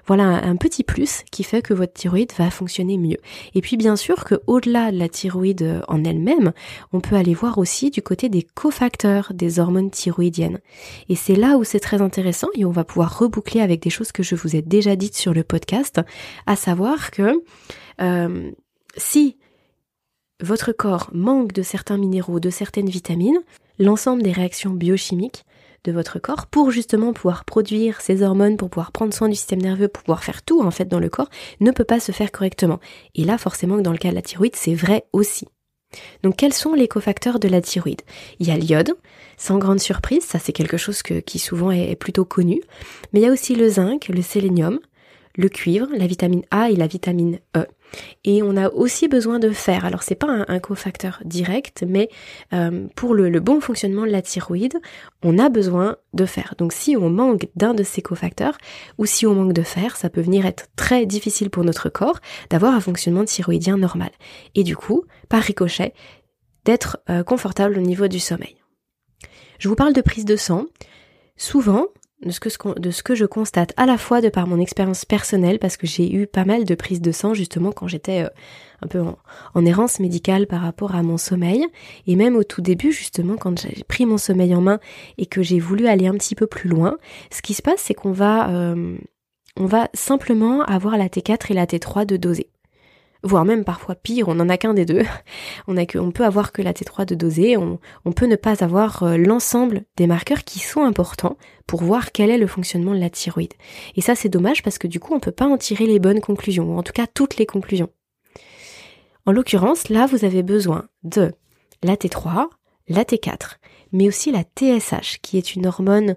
voilà 0.07 0.25
un 0.25 0.55
petit 0.55 0.85
plus 0.85 1.25
qui 1.33 1.43
fait 1.43 1.63
que 1.63 1.75
votre 1.75 1.93
thyroïde 1.93 2.33
va 2.39 2.51
fonctionner 2.51 2.97
mieux. 2.97 3.17
Et 3.55 3.61
puis 3.61 3.77
bien 3.77 3.97
sûr 3.97 4.25
que 4.25 4.37
au-delà 4.47 4.93
de 4.93 4.99
la 4.99 5.09
thyroïde 5.09 5.83
en 5.89 6.05
elle-même, 6.05 6.53
on 6.93 7.01
peut 7.01 7.17
aller 7.17 7.35
voir 7.35 7.59
aussi 7.59 7.91
du 7.91 8.03
côté 8.03 8.29
des 8.29 8.43
cofacteurs 8.43 9.33
des 9.35 9.59
hormones 9.59 9.91
thyroïdiennes. 9.91 10.61
Et 11.09 11.17
c'est 11.17 11.35
là 11.35 11.57
où 11.57 11.65
c'est 11.65 11.81
très 11.81 12.01
intéressant 12.01 12.49
et 12.55 12.65
on 12.65 12.71
va 12.71 12.85
pouvoir 12.85 13.19
reboucler 13.19 13.61
avec 13.61 13.83
des 13.83 13.91
choses 13.91 14.13
que 14.13 14.23
je 14.23 14.37
vous 14.37 14.55
ai 14.55 14.63
déjà 14.63 14.95
dites 14.95 15.17
sur 15.17 15.35
le 15.35 15.43
podcast, 15.43 16.01
à 16.47 16.55
savoir 16.55 17.11
que 17.11 17.43
euh, 18.01 18.51
si 18.97 19.37
votre 20.43 20.73
corps 20.73 21.11
manque 21.13 21.53
de 21.53 21.63
certains 21.63 21.99
minéraux, 21.99 22.41
de 22.41 22.51
certaines 22.51 22.89
vitamines, 22.89 23.41
l'ensemble 23.79 24.23
des 24.23 24.33
réactions 24.33 24.71
biochimiques 24.71 25.46
de 25.87 25.93
votre 25.93 26.19
corps 26.19 26.47
pour 26.47 26.71
justement 26.71 27.13
pouvoir 27.13 27.45
produire 27.45 28.01
ces 28.01 28.23
hormones, 28.23 28.57
pour 28.57 28.69
pouvoir 28.69 28.93
prendre 28.93 29.15
soin 29.15 29.29
du 29.29 29.37
système 29.37 29.63
nerveux, 29.63 29.89
pour 29.89 30.03
pouvoir 30.03 30.25
faire 30.25 30.43
tout 30.43 30.61
en 30.63 30.71
fait 30.71 30.87
dans 30.87 31.01
le 31.01 31.09
corps, 31.09 31.31
ne 31.61 31.71
peut 31.71 31.85
pas 31.85 32.01
se 32.01 32.13
faire 32.13 32.33
correctement. 32.33 32.81
Et 33.15 33.25
là, 33.25 33.39
forcément, 33.39 33.79
dans 33.79 33.93
le 33.93 33.99
cas 33.99 34.11
de 34.11 34.15
la 34.15 34.23
thyroïde, 34.23 34.57
c'est 34.57 34.75
vrai 34.75 35.05
aussi. 35.13 35.47
Donc 36.23 36.37
quels 36.37 36.53
sont 36.53 36.75
les 36.75 36.89
cofacteurs 36.89 37.39
de 37.39 37.49
la 37.49 37.61
thyroïde? 37.61 38.03
Il 38.41 38.49
y 38.49 38.51
a 38.51 38.57
l'iode, 38.57 38.93
sans 39.37 39.59
grande 39.59 39.81
surprise, 39.81 40.25
ça 40.25 40.39
c'est 40.39 40.53
quelque 40.53 40.77
chose 40.77 41.03
qui 41.03 41.39
souvent 41.39 41.71
est 41.71 41.95
plutôt 41.95 42.25
connu, 42.25 42.61
mais 43.13 43.21
il 43.21 43.23
y 43.23 43.27
a 43.27 43.33
aussi 43.33 43.55
le 43.55 43.69
zinc, 43.69 44.09
le 44.09 44.21
sélénium, 44.21 44.81
le 45.37 45.49
cuivre, 45.49 45.89
la 45.97 46.07
vitamine 46.07 46.43
A 46.51 46.71
et 46.71 46.77
la 46.77 46.87
vitamine 46.87 47.39
E. 47.57 47.67
Et 48.25 48.43
on 48.43 48.57
a 48.57 48.69
aussi 48.71 49.09
besoin 49.09 49.39
de 49.39 49.51
fer. 49.51 49.85
Alors 49.85 50.03
c'est 50.03 50.15
pas 50.15 50.45
un, 50.49 50.59
cofacteur 50.59 51.21
direct, 51.25 51.85
mais 51.87 52.09
euh, 52.53 52.87
pour 52.97 53.15
le, 53.15 53.41
bon 53.41 53.61
fonctionnement 53.61 54.05
de 54.05 54.11
la 54.11 54.23
thyroïde, 54.23 54.79
on 55.23 55.39
a 55.39 55.49
besoin 55.49 55.97
de 56.15 56.27
fer. 56.27 56.55
Donc 56.59 56.73
si 56.73 56.97
on 56.97 57.11
manque 57.11 57.49
d'un 57.55 57.75
de 57.75 57.83
ces 57.83 58.03
cofacteurs, 58.03 58.59
ou 58.99 59.07
si 59.07 59.27
on 59.27 59.35
manque 59.35 59.53
de 59.53 59.63
fer, 59.63 59.97
ça 59.97 60.11
peut 60.11 60.21
venir 60.21 60.47
être 60.47 60.67
très 60.77 61.07
difficile 61.07 61.51
pour 61.51 61.65
notre 61.65 61.89
corps 61.89 62.21
d'avoir 62.51 62.75
un 62.75 62.81
fonctionnement 62.81 63.25
thyroïdien 63.25 63.77
normal. 63.77 64.11
Et 64.55 64.65
du 64.65 64.77
coup, 64.77 65.05
par 65.29 65.43
ricochet, 65.43 65.93
d'être 66.65 66.99
euh, 67.09 67.23
confortable 67.23 67.79
au 67.79 67.81
niveau 67.81 68.09
du 68.09 68.19
sommeil. 68.19 68.57
Je 69.59 69.69
vous 69.69 69.77
parle 69.77 69.93
de 69.93 70.01
prise 70.01 70.25
de 70.25 70.37
sang. 70.37 70.67
Souvent, 71.37 71.87
de 72.25 72.31
ce, 72.31 73.03
que, 73.03 73.15
je 73.15 73.25
constate 73.27 73.75
à 73.77 73.85
la 73.85 73.99
fois 73.99 74.21
de 74.21 74.29
par 74.29 74.47
mon 74.47 74.59
expérience 74.59 75.05
personnelle 75.05 75.59
parce 75.59 75.77
que 75.77 75.87
j'ai 75.87 76.13
eu 76.15 76.27
pas 76.27 76.45
mal 76.45 76.65
de 76.65 76.75
prises 76.75 77.03
de 77.03 77.13
sang 77.13 77.35
justement 77.35 77.73
quand 77.73 77.89
j'étais 77.89 78.23
euh, 78.23 78.29
un 78.83 78.87
peu 78.87 79.03
en, 79.55 79.67
errance 79.67 80.01
médicale 80.01 80.47
par 80.47 80.63
rapport 80.63 80.95
à 80.95 81.03
mon 81.03 81.19
sommeil. 81.19 81.67
Et 82.07 82.17
même 82.17 82.37
au 82.37 82.43
tout 82.43 82.63
début 82.63 82.91
justement 82.91 83.37
quand 83.37 83.61
j'ai 83.61 83.85
pris 83.85 84.07
mon 84.07 84.19
sommeil 84.19 84.55
en 84.55 84.63
main 84.63 84.81
et 85.19 85.27
que 85.27 85.43
j'ai 85.43 85.61
voulu 85.61 85.89
aller 85.89 86.07
un 86.07 86.15
petit 86.15 86.35
peu 86.35 86.47
plus 86.47 86.69
loin 86.69 86.97
ce 87.31 87.43
qui 87.43 87.55
se 87.55 87.63
passe 87.63 87.81
c'est 87.81 87.95
qu'on 87.95 88.13
va 88.13 88.51
euh, 88.51 88.97
va 89.59 89.89
simplement 89.95 90.63
avoir 90.63 90.97
la 90.97 91.09
T4 91.09 91.51
et 91.51 91.55
la 91.55 91.67
T3 91.67 92.07
de 92.07 92.17
doser 92.17 92.49
voire 93.27 93.45
même 93.45 93.65
parfois 93.65 93.95
pire, 93.95 94.29
on 94.29 94.35
n'en 94.35 94.49
a 94.49 94.57
qu'un 94.57 94.75
des 94.75 94.85
deux. 94.85 95.03
On, 95.69 95.77
a 95.77 95.85
que, 95.87 95.99
peut 96.11 96.25
avoir 96.25 96.53
que 96.53 96.63
la 96.63 96.73
T3 96.73 97.05
de 97.05 97.15
dosée, 97.15 97.57
on, 97.57 97.79
on 98.05 98.13
peut 98.13 98.27
ne 98.27 98.37
pas 98.37 98.63
avoir 98.63 99.03
euh, 99.03 99.17
l'ensemble 99.17 99.85
des 99.97 100.07
marqueurs 100.07 100.45
qui 100.45 100.61
sont 100.61 100.83
importants 100.83 101.37
pour 101.67 101.83
voir 101.83 102.13
quel 102.13 102.31
est 102.31 102.39
le 102.39 102.47
fonctionnement 102.47 102.95
de 102.95 103.01
la 103.01 103.11
thyroïde. 103.11 103.55
Et 103.97 104.01
ça 104.01 104.15
c'est 104.15 104.29
dommage 104.29 104.63
parce 104.63 104.79
que 104.79 104.87
du 104.87 105.01
coup 105.01 105.15
on 105.15 105.21
peut 105.21 105.33
pas 105.33 105.47
en 105.47 105.57
tirer 105.57 105.87
les 105.87 105.99
bonnes 105.99 106.21
conclusions, 106.21 106.75
ou 106.75 106.79
en 106.79 106.83
tout 106.83 106.93
cas 106.93 107.07
toutes 107.07 107.37
les 107.37 107.47
conclusions. 107.47 107.91
En 109.27 109.33
l'occurrence, 109.33 109.89
là 109.89 110.07
vous 110.07 110.25
avez 110.25 110.43
besoin 110.43 110.89
de 111.03 111.33
la 111.83 111.97
T3, 111.97 112.47
la 112.89 113.03
T4, 113.03 113.57
mais 113.93 114.09
aussi 114.09 114.31
la 114.31 114.43
TSH, 114.43 115.19
qui 115.21 115.39
est 115.39 115.55
une 115.55 115.67
hormone 115.67 116.17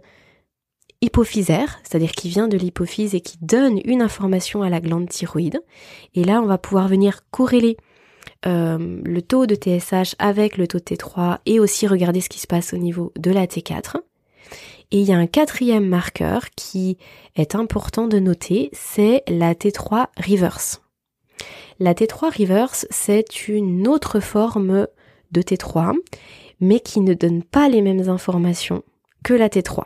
hypophysaire, 1.02 1.80
c'est-à-dire 1.84 2.12
qui 2.12 2.30
vient 2.30 2.48
de 2.48 2.58
l'hypophyse 2.58 3.16
et 3.16 3.22
qui 3.22 3.38
donne 3.42 3.80
une 3.86 4.02
information 4.02 4.62
à 4.62 4.70
la 4.70 4.82
glande 4.82 5.08
thyroïde. 5.08 5.62
Et 6.16 6.24
là, 6.24 6.42
on 6.42 6.46
va 6.46 6.58
pouvoir 6.58 6.88
venir 6.88 7.22
corréler 7.32 7.78
euh, 8.46 9.02
le 9.04 9.22
taux 9.22 9.46
de 9.46 9.56
TSH 9.56 10.16
avec 10.20 10.58
le 10.58 10.68
taux 10.68 10.80
de 10.80 10.84
T3 10.84 11.40
et 11.46 11.60
aussi 11.60 11.88
regarder 11.88 12.22
ce 12.22 12.30
qui 12.30 12.40
se 12.40 12.48
passe 12.48 12.74
au 12.74 12.78
niveau 12.78 13.12
de 13.18 13.32
la 13.32 13.48
T4. 13.48 13.98
Et 14.92 15.00
il 15.00 15.08
y 15.08 15.14
a 15.14 15.18
un 15.18 15.28
quatrième 15.28 15.86
marqueur 15.86 16.50
qui 16.56 16.98
est 17.36 17.56
important 17.56 18.08
de 18.08 18.18
noter, 18.18 18.70
c'est 18.74 19.24
la 19.28 19.54
T3 19.54 20.08
reverse. 20.18 20.82
La 21.80 21.94
T3 21.94 22.38
reverse, 22.38 22.88
c'est 22.90 23.48
une 23.48 23.88
autre 23.88 24.20
forme 24.20 24.88
de 25.32 25.42
T3, 25.42 25.94
mais 26.60 26.80
qui 26.80 27.02
ne 27.02 27.14
donne 27.14 27.44
pas 27.44 27.70
les 27.70 27.82
mêmes 27.82 28.10
informations 28.10 28.84
que 29.24 29.34
la 29.34 29.48
T3. 29.48 29.84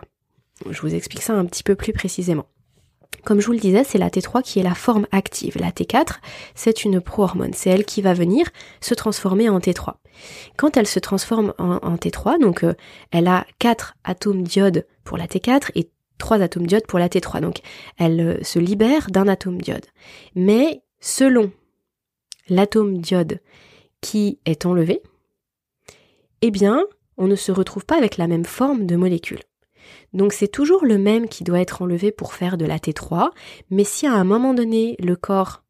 Je 0.69 0.81
vous 0.81 0.95
explique 0.95 1.21
ça 1.21 1.33
un 1.33 1.45
petit 1.45 1.63
peu 1.63 1.75
plus 1.75 1.93
précisément. 1.93 2.45
Comme 3.23 3.39
je 3.39 3.45
vous 3.45 3.53
le 3.53 3.59
disais, 3.59 3.83
c'est 3.85 3.97
la 3.97 4.09
T3 4.09 4.41
qui 4.41 4.59
est 4.59 4.63
la 4.63 4.75
forme 4.75 5.07
active. 5.11 5.57
La 5.57 5.71
T4, 5.71 6.19
c'est 6.55 6.83
une 6.83 6.99
pro-hormone. 6.99 7.53
C'est 7.53 7.69
elle 7.69 7.85
qui 7.85 8.01
va 8.01 8.13
venir 8.13 8.49
se 8.81 8.93
transformer 8.93 9.47
en 9.47 9.59
T3. 9.59 9.93
Quand 10.57 10.75
elle 10.75 10.87
se 10.87 10.99
transforme 10.99 11.53
en, 11.57 11.95
T3, 11.95 12.39
donc 12.39 12.63
euh, 12.63 12.73
elle 13.11 13.27
a 13.27 13.45
4 13.59 13.95
atomes 14.03 14.43
d'iode 14.43 14.85
pour 15.05 15.17
la 15.17 15.27
T4 15.27 15.71
et 15.75 15.89
3 16.17 16.41
atomes 16.41 16.67
d'iode 16.67 16.85
pour 16.85 16.99
la 16.99 17.07
T3. 17.07 17.39
Donc 17.39 17.59
elle 17.97 18.19
euh, 18.19 18.43
se 18.43 18.59
libère 18.59 19.09
d'un 19.09 19.27
atome 19.29 19.61
d'iode. 19.61 19.85
Mais 20.35 20.83
selon 20.99 21.51
l'atome 22.49 22.97
d'iode 22.97 23.39
qui 24.01 24.39
est 24.45 24.65
enlevé, 24.65 25.01
eh 26.41 26.51
bien, 26.51 26.83
on 27.17 27.27
ne 27.27 27.35
se 27.35 27.53
retrouve 27.53 27.85
pas 27.85 27.97
avec 27.97 28.17
la 28.17 28.27
même 28.27 28.45
forme 28.45 28.85
de 28.85 28.97
molécule. 28.97 29.39
Donc 30.13 30.33
c'est 30.33 30.47
toujours 30.47 30.85
le 30.85 30.97
même 30.97 31.27
qui 31.27 31.43
doit 31.43 31.59
être 31.59 31.81
enlevé 31.81 32.11
pour 32.11 32.33
faire 32.33 32.57
de 32.57 32.65
la 32.65 32.77
T3, 32.77 33.29
mais 33.69 33.83
si 33.83 34.07
à 34.07 34.13
un 34.13 34.23
moment 34.23 34.53
donné 34.53 34.95
le 34.99 35.15
corps 35.15 35.63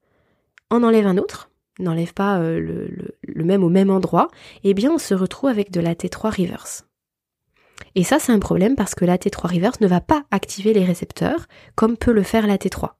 en 0.69 0.83
enlève 0.83 1.07
un 1.07 1.17
autre, 1.17 1.49
n'enlève 1.79 2.13
pas 2.13 2.39
euh, 2.39 2.59
le, 2.59 3.43
même 3.43 3.63
au 3.63 3.69
même 3.69 3.89
endroit, 3.89 4.29
eh 4.63 4.73
bien 4.73 4.91
on 4.91 4.97
se 4.97 5.13
retrouve 5.13 5.49
avec 5.49 5.71
de 5.71 5.81
la 5.81 5.95
T3 5.95 6.41
reverse. 6.41 6.85
Et 7.95 8.03
ça 8.03 8.19
c'est 8.19 8.31
un 8.31 8.39
problème 8.39 8.75
parce 8.75 8.95
que 8.95 9.05
la 9.05 9.17
T3 9.17 9.53
reverse 9.53 9.81
ne 9.81 9.87
va 9.87 10.01
pas 10.01 10.23
activer 10.31 10.73
les 10.73 10.85
récepteurs 10.85 11.47
comme 11.75 11.97
peut 11.97 12.13
le 12.13 12.23
faire 12.23 12.47
la 12.47 12.57
T3. 12.57 12.91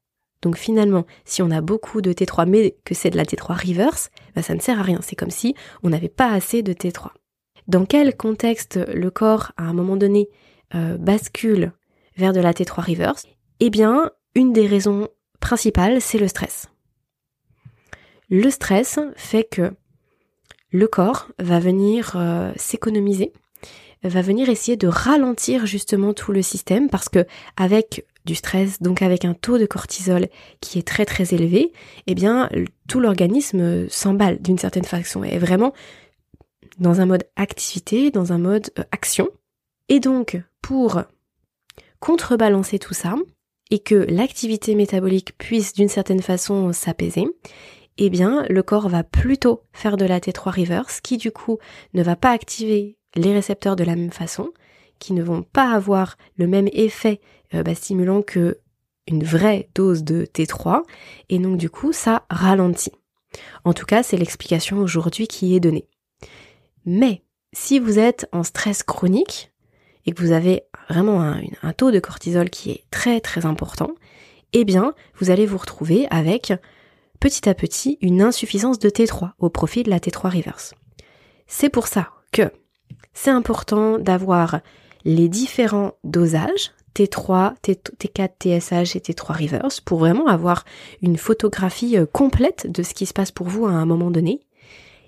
Donc 0.42 0.58
finalement, 0.58 1.06
si 1.24 1.42
on 1.42 1.52
a 1.52 1.62
beaucoup 1.62 2.02
de 2.02 2.12
T3 2.12 2.48
mais 2.48 2.76
que 2.84 2.94
c'est 2.94 3.10
de 3.10 3.18
la 3.18 3.24
T3 3.24 3.68
reverse, 3.68 4.10
bah, 4.36 4.42
ça 4.42 4.54
ne 4.54 4.60
sert 4.60 4.80
à 4.80 4.84
rien. 4.84 5.00
C'est 5.02 5.16
comme 5.16 5.32
si 5.32 5.56
on 5.84 5.90
n'avait 5.90 6.10
pas 6.10 6.32
assez 6.32 6.62
de 6.64 6.74
T3. 6.74 7.12
Dans 7.68 7.86
quel 7.86 8.18
contexte 8.18 8.78
le 8.94 9.10
corps, 9.10 9.54
à 9.56 9.64
un 9.64 9.74
moment 9.74 9.96
donné, 9.96 10.30
euh, 10.76 10.98
bascule 10.98 11.72
vers 12.18 12.34
de 12.34 12.40
la 12.40 12.54
T3 12.54 12.90
reverse 12.90 13.26
Eh 13.60 13.70
bien, 13.70 14.12
une 14.36 14.54
des 14.54 14.68
raisons 14.68 15.08
principales, 15.40 16.02
c'est 16.02 16.18
le 16.18 16.28
stress. 16.28 16.70
Le 18.30 18.50
stress 18.50 19.00
fait 19.16 19.44
que 19.44 19.74
le 20.72 20.88
corps 20.88 21.28
va 21.40 21.60
venir 21.60 22.14
euh, 22.16 22.52
s'économiser, 22.56 23.32
va 24.04 24.22
venir 24.22 24.50
essayer 24.50 24.76
de 24.76 24.88
ralentir 24.88 25.66
justement 25.66 26.14
tout 26.14 26.32
le 26.32 26.42
système 26.42 26.90
parce 26.90 27.10
que 27.10 27.26
avec 27.58 28.06
du 28.26 28.36
stress, 28.36 28.82
donc 28.82 29.02
avec 29.02 29.26
un 29.26 29.34
taux 29.34 29.58
de 29.58 29.66
cortisol 29.66 30.28
qui 30.62 30.80
est 30.80 30.88
très 30.88 31.06
très 31.06 31.34
élevé, 31.34 31.74
eh 32.08 32.16
bien 32.16 32.50
tout 32.88 33.00
l'organisme 33.00 33.88
s'emballe 33.90 34.42
d'une 34.42 34.58
certaine 34.58 34.86
façon 34.86 35.24
et 35.24 35.36
est 35.36 35.40
vraiment 35.40 35.74
dans 36.80 37.02
un 37.02 37.06
mode 37.06 37.26
activité, 37.36 38.12
dans 38.12 38.34
un 38.34 38.38
mode 38.38 38.70
euh, 38.80 38.84
action. 38.92 39.30
Et 39.90 40.00
donc 40.00 40.42
pour 40.62 41.04
contrebalancer 42.00 42.80
tout 42.80 42.94
ça 42.94 43.16
et 43.72 43.80
que 43.80 43.96
l'activité 43.96 44.76
métabolique 44.76 45.38
puisse 45.38 45.74
d'une 45.74 45.90
certaine 45.90 46.22
façon 46.22 46.74
s'apaiser, 46.74 47.26
eh 47.98 48.10
bien 48.10 48.46
le 48.50 48.64
corps 48.64 48.90
va 48.90 49.04
plutôt 49.04 49.64
faire 49.72 49.98
de 49.98 50.06
la 50.06 50.20
T3 50.20 50.60
reverse 50.60 51.02
qui 51.02 51.18
du 51.18 51.32
coup 51.32 51.60
ne 51.94 52.04
va 52.04 52.16
pas 52.16 52.32
activer 52.32 52.98
les 53.16 53.34
récepteurs 53.34 53.76
de 53.76 53.84
la 53.84 53.96
même 53.96 54.12
façon, 54.12 54.52
qui 55.00 55.14
ne 55.14 55.24
vont 55.24 55.44
pas 55.44 55.72
avoir 55.72 56.18
le 56.38 56.48
même 56.48 56.70
effet 56.72 57.20
euh, 57.54 57.64
bah, 57.64 57.76
stimulant 57.76 58.22
que 58.22 58.60
une 59.08 59.24
vraie 59.24 59.70
dose 59.76 60.04
de 60.04 60.26
T3 60.26 60.84
et 61.30 61.40
donc 61.40 61.58
du 61.58 61.70
coup 61.70 61.94
ça 61.94 62.26
ralentit. 62.30 62.94
En 63.64 63.74
tout 63.74 63.86
cas, 63.86 64.04
c'est 64.04 64.18
l'explication 64.18 64.78
aujourd'hui 64.78 65.28
qui 65.28 65.56
est 65.56 65.60
donnée. 65.60 65.88
Mais 66.86 67.24
si 67.52 67.80
vous 67.80 68.00
êtes 68.00 68.28
en 68.32 68.44
stress 68.44 68.84
chronique, 68.84 69.52
et 70.06 70.12
que 70.12 70.22
vous 70.22 70.32
avez 70.32 70.64
vraiment 70.90 71.22
un, 71.22 71.74
taux 71.74 71.92
de 71.92 72.00
cortisol 72.00 72.50
qui 72.50 72.72
est 72.72 72.84
très 72.92 73.22
très 73.22 73.46
important, 73.46 73.92
eh 74.54 74.66
bien, 74.66 74.94
vous 75.20 75.30
allez 75.30 75.46
vous 75.46 75.58
retrouver 75.58 76.08
avec 76.10 76.54
petit 77.20 77.48
à 77.48 77.54
petit 77.54 77.98
une 78.02 78.22
insuffisance 78.22 78.80
de 78.80 78.90
T3 78.90 79.32
au 79.40 79.50
profit 79.50 79.84
de 79.84 79.90
la 79.90 80.00
T3 80.00 80.36
reverse. 80.36 80.74
C'est 81.48 81.70
pour 81.70 81.88
ça 81.88 82.10
que 82.32 82.52
c'est 83.14 83.32
important 83.32 83.98
d'avoir 83.98 84.60
les 85.06 85.30
différents 85.30 85.94
dosages 86.04 86.72
T3, 86.96 87.56
T4, 87.64 88.30
TSH 88.40 88.96
et 88.96 89.00
T3 89.00 89.42
reverse 89.42 89.80
pour 89.80 90.00
vraiment 90.00 90.28
avoir 90.28 90.64
une 91.02 91.18
photographie 91.18 91.98
euh, 91.98 92.06
complète 92.06 92.72
de 92.72 92.84
ce 92.84 92.94
qui 92.94 93.06
se 93.06 93.14
passe 93.14 93.32
pour 93.32 93.48
vous 93.48 93.66
à 93.66 93.72
un 93.72 93.86
moment 93.86 94.12
donné. 94.12 94.42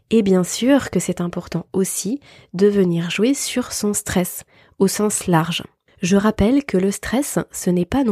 Et 0.09 0.21
bien 0.21 0.43
sûr 0.43 0.89
que 0.89 0.99
c'est 0.99 1.21
important 1.21 1.65
aussi 1.73 2.19
de 2.53 2.67
venir 2.67 3.09
jouer 3.09 3.33
sur 3.33 3.71
son 3.71 3.93
stress 3.93 4.43
au 4.79 4.87
sens 4.87 5.27
large. 5.27 5.63
Je 6.01 6.17
rappelle 6.17 6.63
que 6.65 6.77
le 6.77 6.91
stress, 6.91 7.39
ce 7.51 7.69
n'est 7.69 7.85
pas 7.85 8.03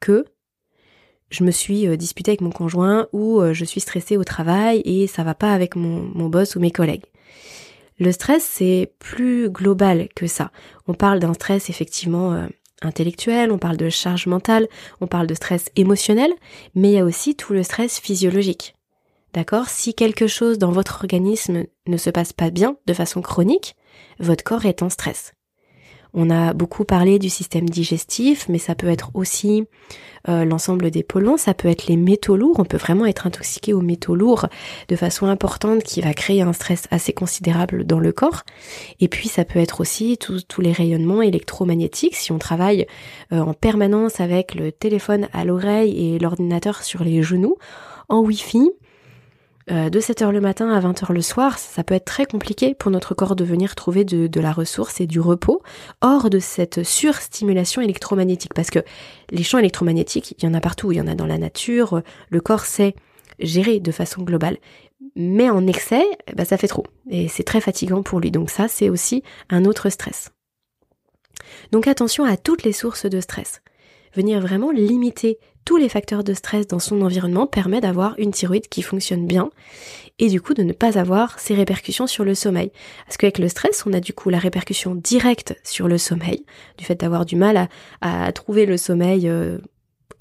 que 0.00 0.24
je 1.32 1.44
me 1.44 1.50
suis 1.50 1.88
euh, 1.88 1.96
disputée 1.96 2.32
avec 2.32 2.42
mon 2.42 2.50
conjoint 2.50 3.08
ou 3.12 3.40
euh, 3.40 3.54
je 3.54 3.64
suis 3.64 3.80
stressée 3.80 4.16
au 4.16 4.24
travail 4.24 4.82
et 4.84 5.06
ça 5.06 5.24
va 5.24 5.34
pas 5.34 5.52
avec 5.52 5.76
mon, 5.76 6.02
mon 6.14 6.28
boss 6.28 6.56
ou 6.56 6.60
mes 6.60 6.70
collègues. 6.70 7.06
Le 7.98 8.12
stress, 8.12 8.44
c'est 8.44 8.92
plus 8.98 9.48
global 9.48 10.08
que 10.14 10.26
ça. 10.26 10.50
On 10.86 10.94
parle 10.94 11.20
d'un 11.20 11.34
stress 11.34 11.70
effectivement 11.70 12.34
euh, 12.34 12.46
intellectuel, 12.82 13.50
on 13.50 13.58
parle 13.58 13.76
de 13.76 13.88
charge 13.88 14.26
mentale, 14.26 14.68
on 15.00 15.06
parle 15.06 15.26
de 15.26 15.34
stress 15.34 15.70
émotionnel, 15.76 16.32
mais 16.74 16.90
il 16.90 16.94
y 16.94 16.98
a 16.98 17.04
aussi 17.04 17.34
tout 17.34 17.52
le 17.52 17.62
stress 17.62 17.98
physiologique. 17.98 18.74
D'accord? 19.32 19.68
Si 19.68 19.94
quelque 19.94 20.26
chose 20.26 20.58
dans 20.58 20.72
votre 20.72 20.96
organisme 20.96 21.64
ne 21.86 21.96
se 21.96 22.10
passe 22.10 22.34
pas 22.34 22.50
bien 22.50 22.76
de 22.86 22.92
façon 22.92 23.22
chronique, 23.22 23.76
votre 24.18 24.44
corps 24.44 24.66
est 24.66 24.82
en 24.82 24.90
stress. 24.90 25.32
On 26.14 26.28
a 26.28 26.52
beaucoup 26.52 26.84
parlé 26.84 27.18
du 27.18 27.30
système 27.30 27.68
digestif, 27.68 28.46
mais 28.48 28.58
ça 28.58 28.74
peut 28.74 28.88
être 28.88 29.10
aussi 29.14 29.64
euh, 30.28 30.44
l'ensemble 30.44 30.90
des 30.90 31.02
polluants, 31.02 31.38
ça 31.38 31.54
peut 31.54 31.68
être 31.68 31.86
les 31.86 31.96
métaux 31.96 32.36
lourds, 32.36 32.60
on 32.60 32.64
peut 32.64 32.76
vraiment 32.76 33.06
être 33.06 33.26
intoxiqué 33.26 33.72
aux 33.72 33.80
métaux 33.80 34.14
lourds 34.14 34.46
de 34.88 34.96
façon 34.96 35.26
importante 35.26 35.82
qui 35.82 36.00
va 36.00 36.12
créer 36.12 36.42
un 36.42 36.52
stress 36.52 36.86
assez 36.90 37.12
considérable 37.12 37.84
dans 37.84 37.98
le 37.98 38.12
corps. 38.12 38.42
Et 39.00 39.08
puis 39.08 39.28
ça 39.28 39.44
peut 39.44 39.58
être 39.58 39.80
aussi 39.80 40.18
tous 40.18 40.60
les 40.60 40.72
rayonnements 40.72 41.22
électromagnétiques, 41.22 42.16
si 42.16 42.30
on 42.30 42.38
travaille 42.38 42.86
euh, 43.32 43.40
en 43.40 43.54
permanence 43.54 44.20
avec 44.20 44.54
le 44.54 44.70
téléphone 44.70 45.28
à 45.32 45.44
l'oreille 45.44 46.14
et 46.14 46.18
l'ordinateur 46.18 46.82
sur 46.82 47.04
les 47.04 47.22
genoux, 47.22 47.56
en 48.08 48.20
Wi-Fi, 48.20 48.70
euh, 49.70 49.90
de 49.90 50.00
7h 50.00 50.30
le 50.30 50.40
matin 50.40 50.70
à 50.70 50.80
20h 50.80 51.12
le 51.12 51.22
soir, 51.22 51.58
ça 51.58 51.84
peut 51.84 51.94
être 51.94 52.04
très 52.04 52.26
compliqué 52.26 52.74
pour 52.74 52.90
notre 52.90 53.14
corps 53.14 53.36
de 53.36 53.44
venir 53.44 53.74
trouver 53.74 54.04
de, 54.04 54.40
la 54.40 54.52
ressource 54.52 55.00
et 55.00 55.06
du 55.06 55.20
repos 55.20 55.62
hors 56.00 56.30
de 56.30 56.38
cette 56.38 56.82
surstimulation 56.82 57.80
électromagnétique. 57.80 58.54
Parce 58.54 58.70
que 58.70 58.80
les 59.30 59.42
champs 59.42 59.58
électromagnétiques, 59.58 60.34
il 60.38 60.44
y 60.44 60.48
en 60.48 60.54
a 60.54 60.60
partout, 60.60 60.92
il 60.92 60.98
y 60.98 61.00
en 61.00 61.06
a 61.06 61.14
dans 61.14 61.26
la 61.26 61.38
nature, 61.38 62.02
le 62.30 62.40
corps 62.40 62.64
sait 62.64 62.94
gérer 63.38 63.80
de 63.80 63.92
façon 63.92 64.22
globale. 64.22 64.56
Mais 65.14 65.50
en 65.50 65.66
excès, 65.66 66.04
bah, 66.34 66.44
ça 66.44 66.56
fait 66.56 66.68
trop. 66.68 66.86
Et 67.10 67.28
c'est 67.28 67.42
très 67.42 67.60
fatigant 67.60 68.02
pour 68.02 68.20
lui. 68.20 68.30
Donc 68.30 68.50
ça, 68.50 68.68
c'est 68.68 68.88
aussi 68.88 69.22
un 69.50 69.64
autre 69.64 69.90
stress. 69.90 70.30
Donc 71.70 71.86
attention 71.86 72.24
à 72.24 72.36
toutes 72.36 72.64
les 72.64 72.72
sources 72.72 73.06
de 73.06 73.20
stress. 73.20 73.62
Venir 74.14 74.40
vraiment 74.40 74.70
limiter 74.70 75.38
tous 75.64 75.76
les 75.76 75.88
facteurs 75.88 76.24
de 76.24 76.34
stress 76.34 76.66
dans 76.66 76.78
son 76.78 77.02
environnement 77.02 77.46
permet 77.46 77.80
d'avoir 77.80 78.14
une 78.18 78.32
thyroïde 78.32 78.68
qui 78.68 78.82
fonctionne 78.82 79.26
bien 79.26 79.50
et 80.18 80.28
du 80.28 80.40
coup 80.40 80.54
de 80.54 80.62
ne 80.62 80.72
pas 80.72 80.98
avoir 80.98 81.38
ces 81.38 81.54
répercussions 81.54 82.06
sur 82.06 82.24
le 82.24 82.34
sommeil. 82.34 82.72
Parce 83.06 83.16
qu'avec 83.16 83.38
le 83.38 83.48
stress, 83.48 83.84
on 83.86 83.92
a 83.92 84.00
du 84.00 84.12
coup 84.12 84.28
la 84.30 84.38
répercussion 84.38 84.94
directe 84.94 85.54
sur 85.62 85.88
le 85.88 85.98
sommeil, 85.98 86.44
du 86.78 86.84
fait 86.84 87.00
d'avoir 87.00 87.24
du 87.24 87.36
mal 87.36 87.68
à, 88.00 88.32
trouver 88.32 88.66
le 88.66 88.76
sommeil 88.76 89.28
euh, 89.28 89.58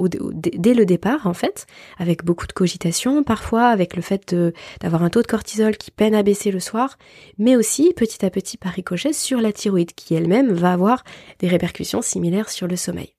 dès 0.07 0.73
le 0.73 0.85
départ 0.85 1.27
en 1.27 1.33
fait, 1.33 1.65
avec 1.97 2.23
beaucoup 2.23 2.47
de 2.47 2.53
cogitation 2.53 3.23
parfois, 3.23 3.67
avec 3.67 3.95
le 3.95 4.01
fait 4.01 4.35
d'avoir 4.79 5.03
un 5.03 5.09
taux 5.09 5.21
de 5.21 5.27
cortisol 5.27 5.77
qui 5.77 5.91
peine 5.91 6.15
à 6.15 6.23
baisser 6.23 6.51
le 6.51 6.59
soir, 6.59 6.97
mais 7.37 7.55
aussi 7.55 7.93
petit 7.95 8.25
à 8.25 8.29
petit 8.29 8.57
par 8.57 8.71
ricochet 8.71 9.13
sur 9.13 9.41
la 9.41 9.51
thyroïde 9.51 9.93
qui 9.93 10.13
elle-même 10.13 10.51
va 10.51 10.73
avoir 10.73 11.03
des 11.39 11.47
répercussions 11.47 12.01
similaires 12.01 12.49
sur 12.49 12.67
le 12.67 12.75
sommeil. 12.75 13.13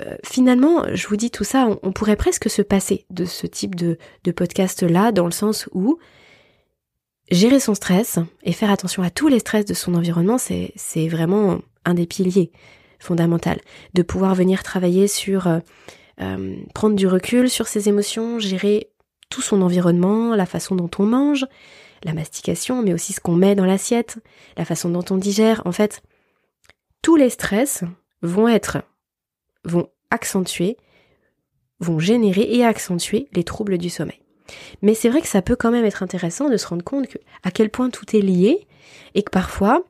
Euh, 0.00 0.16
finalement, 0.24 0.84
je 0.94 1.06
vous 1.06 1.16
dis 1.16 1.30
tout 1.30 1.44
ça, 1.44 1.68
on, 1.82 1.92
pourrait 1.92 2.16
presque 2.16 2.48
se 2.48 2.62
passer 2.62 3.04
de 3.10 3.24
ce 3.24 3.46
type 3.46 3.74
de, 3.74 3.98
podcast-là, 4.34 5.12
dans 5.12 5.26
le 5.26 5.32
sens 5.32 5.68
où 5.72 5.98
gérer 7.30 7.60
son 7.60 7.74
stress 7.74 8.18
et 8.42 8.52
faire 8.52 8.70
attention 8.70 9.02
à 9.02 9.10
tous 9.10 9.28
les 9.28 9.38
stress 9.38 9.64
de 9.64 9.74
son 9.74 9.94
environnement, 9.94 10.38
c'est 10.38 11.08
vraiment 11.08 11.60
un 11.84 11.94
des 11.94 12.06
piliers 12.06 12.52
fondamentaux. 12.98 13.50
De 13.94 14.02
pouvoir 14.02 14.34
venir 14.34 14.62
travailler 14.62 15.08
sur 15.08 15.46
euh, 15.46 15.58
euh, 16.20 16.56
prendre 16.74 16.96
du 16.96 17.06
recul 17.06 17.50
sur 17.50 17.66
ses 17.66 17.88
émotions, 17.88 18.38
gérer 18.38 18.90
tout 19.28 19.42
son 19.42 19.62
environnement, 19.62 20.34
la 20.34 20.46
façon 20.46 20.74
dont 20.74 20.90
on 20.98 21.06
mange, 21.06 21.46
la 22.04 22.12
mastication, 22.12 22.82
mais 22.82 22.92
aussi 22.92 23.12
ce 23.12 23.20
qu'on 23.20 23.34
met 23.34 23.54
dans 23.54 23.64
l'assiette, 23.64 24.18
la 24.56 24.64
façon 24.64 24.90
dont 24.90 25.04
on 25.10 25.16
digère. 25.16 25.62
En 25.64 25.72
fait, 25.72 26.02
tous 27.02 27.16
les 27.16 27.30
stress 27.30 27.84
vont 28.22 28.48
être 28.48 28.78
vont 29.64 29.88
accentuer, 30.10 30.76
vont 31.80 31.98
générer 31.98 32.42
et 32.42 32.64
accentuer 32.64 33.28
les 33.32 33.44
troubles 33.44 33.78
du 33.78 33.90
sommeil. 33.90 34.20
Mais 34.82 34.94
c'est 34.94 35.08
vrai 35.08 35.20
que 35.20 35.28
ça 35.28 35.42
peut 35.42 35.56
quand 35.56 35.70
même 35.70 35.84
être 35.84 36.02
intéressant 36.02 36.48
de 36.48 36.56
se 36.56 36.66
rendre 36.66 36.84
compte 36.84 37.06
à 37.42 37.50
quel 37.50 37.70
point 37.70 37.90
tout 37.90 38.16
est 38.16 38.20
lié 38.20 38.66
et 39.14 39.22
que 39.22 39.30
parfois 39.30 39.84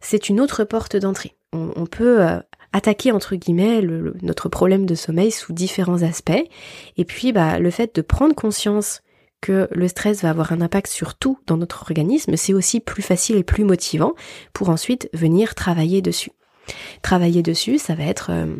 c'est 0.00 0.28
une 0.28 0.40
autre 0.40 0.64
porte 0.64 0.96
d'entrée. 0.96 1.36
On, 1.52 1.86
peut 1.86 2.22
euh, 2.22 2.38
attaquer 2.72 3.10
entre 3.10 3.34
guillemets 3.34 3.82
notre 4.22 4.48
problème 4.48 4.86
de 4.86 4.94
sommeil 4.94 5.32
sous 5.32 5.52
différents 5.52 6.02
aspects 6.02 6.44
et 6.96 7.04
puis 7.04 7.32
bah, 7.32 7.58
le 7.58 7.70
fait 7.70 7.94
de 7.94 8.02
prendre 8.02 8.34
conscience 8.34 9.02
que 9.40 9.68
le 9.72 9.88
stress 9.88 10.22
va 10.22 10.30
avoir 10.30 10.52
un 10.52 10.60
impact 10.60 10.88
sur 10.88 11.14
tout 11.16 11.38
dans 11.46 11.56
notre 11.56 11.82
organisme, 11.82 12.36
c'est 12.36 12.52
aussi 12.52 12.78
plus 12.78 13.02
facile 13.02 13.36
et 13.36 13.42
plus 13.42 13.64
motivant 13.64 14.14
pour 14.52 14.68
ensuite 14.68 15.08
venir 15.12 15.54
travailler 15.54 16.02
dessus. 16.02 16.30
Travailler 17.02 17.42
dessus, 17.42 17.78
ça 17.78 17.94
va 17.94 18.04
être 18.04 18.30
euh, 18.30 18.54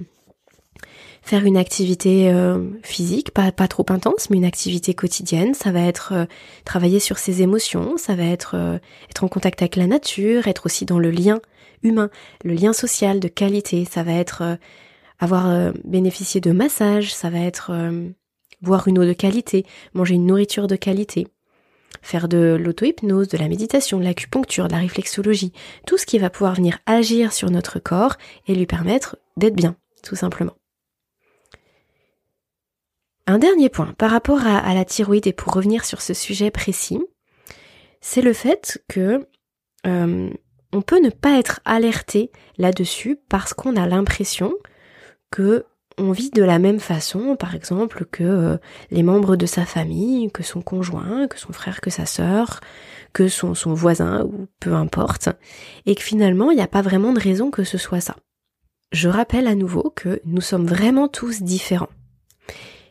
faire 1.23 1.45
une 1.45 1.57
activité 1.57 2.31
euh, 2.31 2.71
physique, 2.83 3.33
pas, 3.33 3.53
pas 3.53 3.69
trop 3.69 3.87
intense, 3.91 4.31
mais 4.31 4.37
une 4.37 4.45
activité 4.45 4.95
quotidienne. 4.95 5.55
Ça 5.55 5.71
va 5.71 5.81
être 5.81 6.13
euh, 6.13 6.25
travailler 6.65 7.01
sur 7.01 7.19
ses 7.19 7.43
émotions, 7.43 7.97
ça 7.97 8.15
va 8.15 8.25
être 8.25 8.55
euh, 8.55 8.79
être 9.11 9.25
en 9.25 9.29
contact 9.29 9.63
avec 9.63 9.77
la 9.77 9.87
nature, 9.87 10.49
être 10.49 10.67
aussi 10.67 10.85
dans 10.85 10.99
le 10.99 11.11
lien 11.11 11.41
humain, 11.83 12.11
le 12.45 12.55
lien 12.55 12.73
social 12.73 13.21
de 13.21 13.29
qualité. 13.29 13.85
Ça 13.85 14.03
va 14.03 14.13
être 14.13 14.59
avoir 15.19 15.73
bénéficié 15.85 16.41
de 16.41 16.51
massages, 16.51 17.15
ça 17.15 17.29
va 17.31 17.41
être 17.41 17.73
boire 18.63 18.89
une 18.89 18.99
eau 18.99 19.05
de 19.05 19.13
qualité, 19.13 19.67
manger 19.93 20.15
une 20.15 20.27
nourriture 20.27 20.67
de 20.67 20.77
qualité 20.77 21.27
faire 22.03 22.29
de 22.29 22.59
l'auto-hypnose, 22.59 23.29
de 23.29 23.39
la 23.39 23.49
méditation, 23.49 23.99
de 23.99 24.05
l'acupuncture, 24.05 24.69
de 24.69 24.73
la 24.73 24.79
réflexologie, 24.79 25.53
tout 25.87 25.99
ce 25.99 26.07
qui 26.07 26.19
va 26.19 26.31
pouvoir 26.31 26.55
venir 26.55 26.79
agir 26.87 27.33
sur 27.33 27.51
notre 27.51 27.79
corps 27.79 28.17
et 28.47 28.55
lui 28.55 28.67
permettre 28.67 29.17
d'être 29.37 29.57
bien, 29.57 29.77
tout 30.03 30.17
simplement. 30.17 30.60
Un 33.31 33.39
dernier 33.39 33.69
point 33.69 33.95
par 33.97 34.11
rapport 34.11 34.45
à, 34.45 34.75
la 34.75 34.85
thyroïde 34.85 35.29
et 35.29 35.33
pour 35.33 35.53
revenir 35.53 35.85
sur 35.85 36.03
ce 36.03 36.15
sujet 36.15 36.51
précis, 36.51 36.99
c'est 38.01 38.23
le 38.23 38.33
fait 38.33 38.83
que 38.89 39.25
euh, 39.87 40.31
on 40.73 40.83
peut 40.83 40.99
ne 40.99 41.11
pas 41.11 41.39
être 41.39 41.61
alerté 41.65 42.33
là-dessus 42.59 43.21
parce 43.29 43.55
qu'on 43.55 43.77
a 43.77 43.87
l'impression 43.87 44.53
que 45.31 45.65
on 45.97 46.11
vit 46.11 46.31
de 46.31 46.43
la 46.43 46.59
même 46.59 46.81
façon, 46.81 47.37
par 47.37 47.55
exemple, 47.55 48.05
que 48.11 48.25
euh, 48.25 48.57
les 48.91 49.05
membres 49.05 49.37
de 49.37 49.47
sa 49.47 49.65
famille, 49.65 50.33
que 50.33 50.43
son 50.43 50.61
conjoint, 50.61 51.29
que 51.29 51.39
son 51.39 51.53
frère, 51.53 51.81
que 51.81 51.91
sa 51.91 52.07
sœur, 52.07 52.59
que 53.13 53.29
son, 53.29 53.55
son 53.55 53.75
voisin, 53.75 54.25
ou 54.25 54.49
peu 54.59 54.75
importe, 54.75 55.29
et 55.87 55.95
que 55.95 56.03
finalement, 56.03 56.51
il 56.51 56.57
n'y 56.57 56.63
a 56.63 56.67
pas 56.67 56.83
vraiment 56.83 57.13
de 57.13 57.21
raison 57.21 57.53
que 57.53 57.63
ce 57.63 57.79
soit 57.79 58.01
ça. 58.01 58.17
Je 58.91 59.09
rappelle 59.09 59.47
à 59.47 59.55
nouveau 59.55 59.93
que 59.95 60.21
nous 60.25 60.41
sommes 60.41 60.67
vraiment 60.67 61.07
tous 61.07 61.43
différents. 61.43 61.91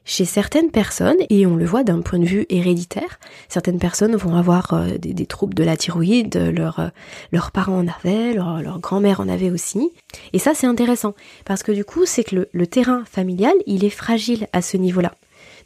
Chez 0.10 0.26
certaines 0.26 0.72
personnes, 0.72 1.20
et 1.30 1.46
on 1.46 1.56
le 1.56 1.66
voit 1.66 1.84
d'un 1.84 2.02
point 2.02 2.18
de 2.18 2.26
vue 2.26 2.48
héréditaire, 2.50 3.20
certaines 3.48 3.78
personnes 3.78 4.16
vont 4.16 4.36
avoir 4.36 4.74
euh, 4.74 4.98
des, 4.98 5.28
troubles 5.28 5.54
de 5.54 5.64
la 5.64 5.78
thyroïde, 5.78 6.36
euh, 6.36 6.92
leurs 7.32 7.52
parents 7.52 7.78
en 7.78 7.88
avaient, 7.88 8.34
leur, 8.34 8.80
grand-mère 8.80 9.20
en 9.20 9.30
avait 9.30 9.52
aussi. 9.52 9.92
Et 10.34 10.40
ça 10.40 10.56
c'est 10.56 10.66
intéressant, 10.66 11.14
parce 11.46 11.62
que 11.62 11.72
du 11.72 11.86
coup 11.86 12.08
c'est 12.08 12.24
que 12.24 12.48
le, 12.52 12.66
terrain 12.68 13.04
familial, 13.06 13.54
il 13.68 13.86
est 13.86 13.92
fragile 13.92 14.48
à 14.52 14.64
ce 14.64 14.78
niveau-là. 14.78 15.14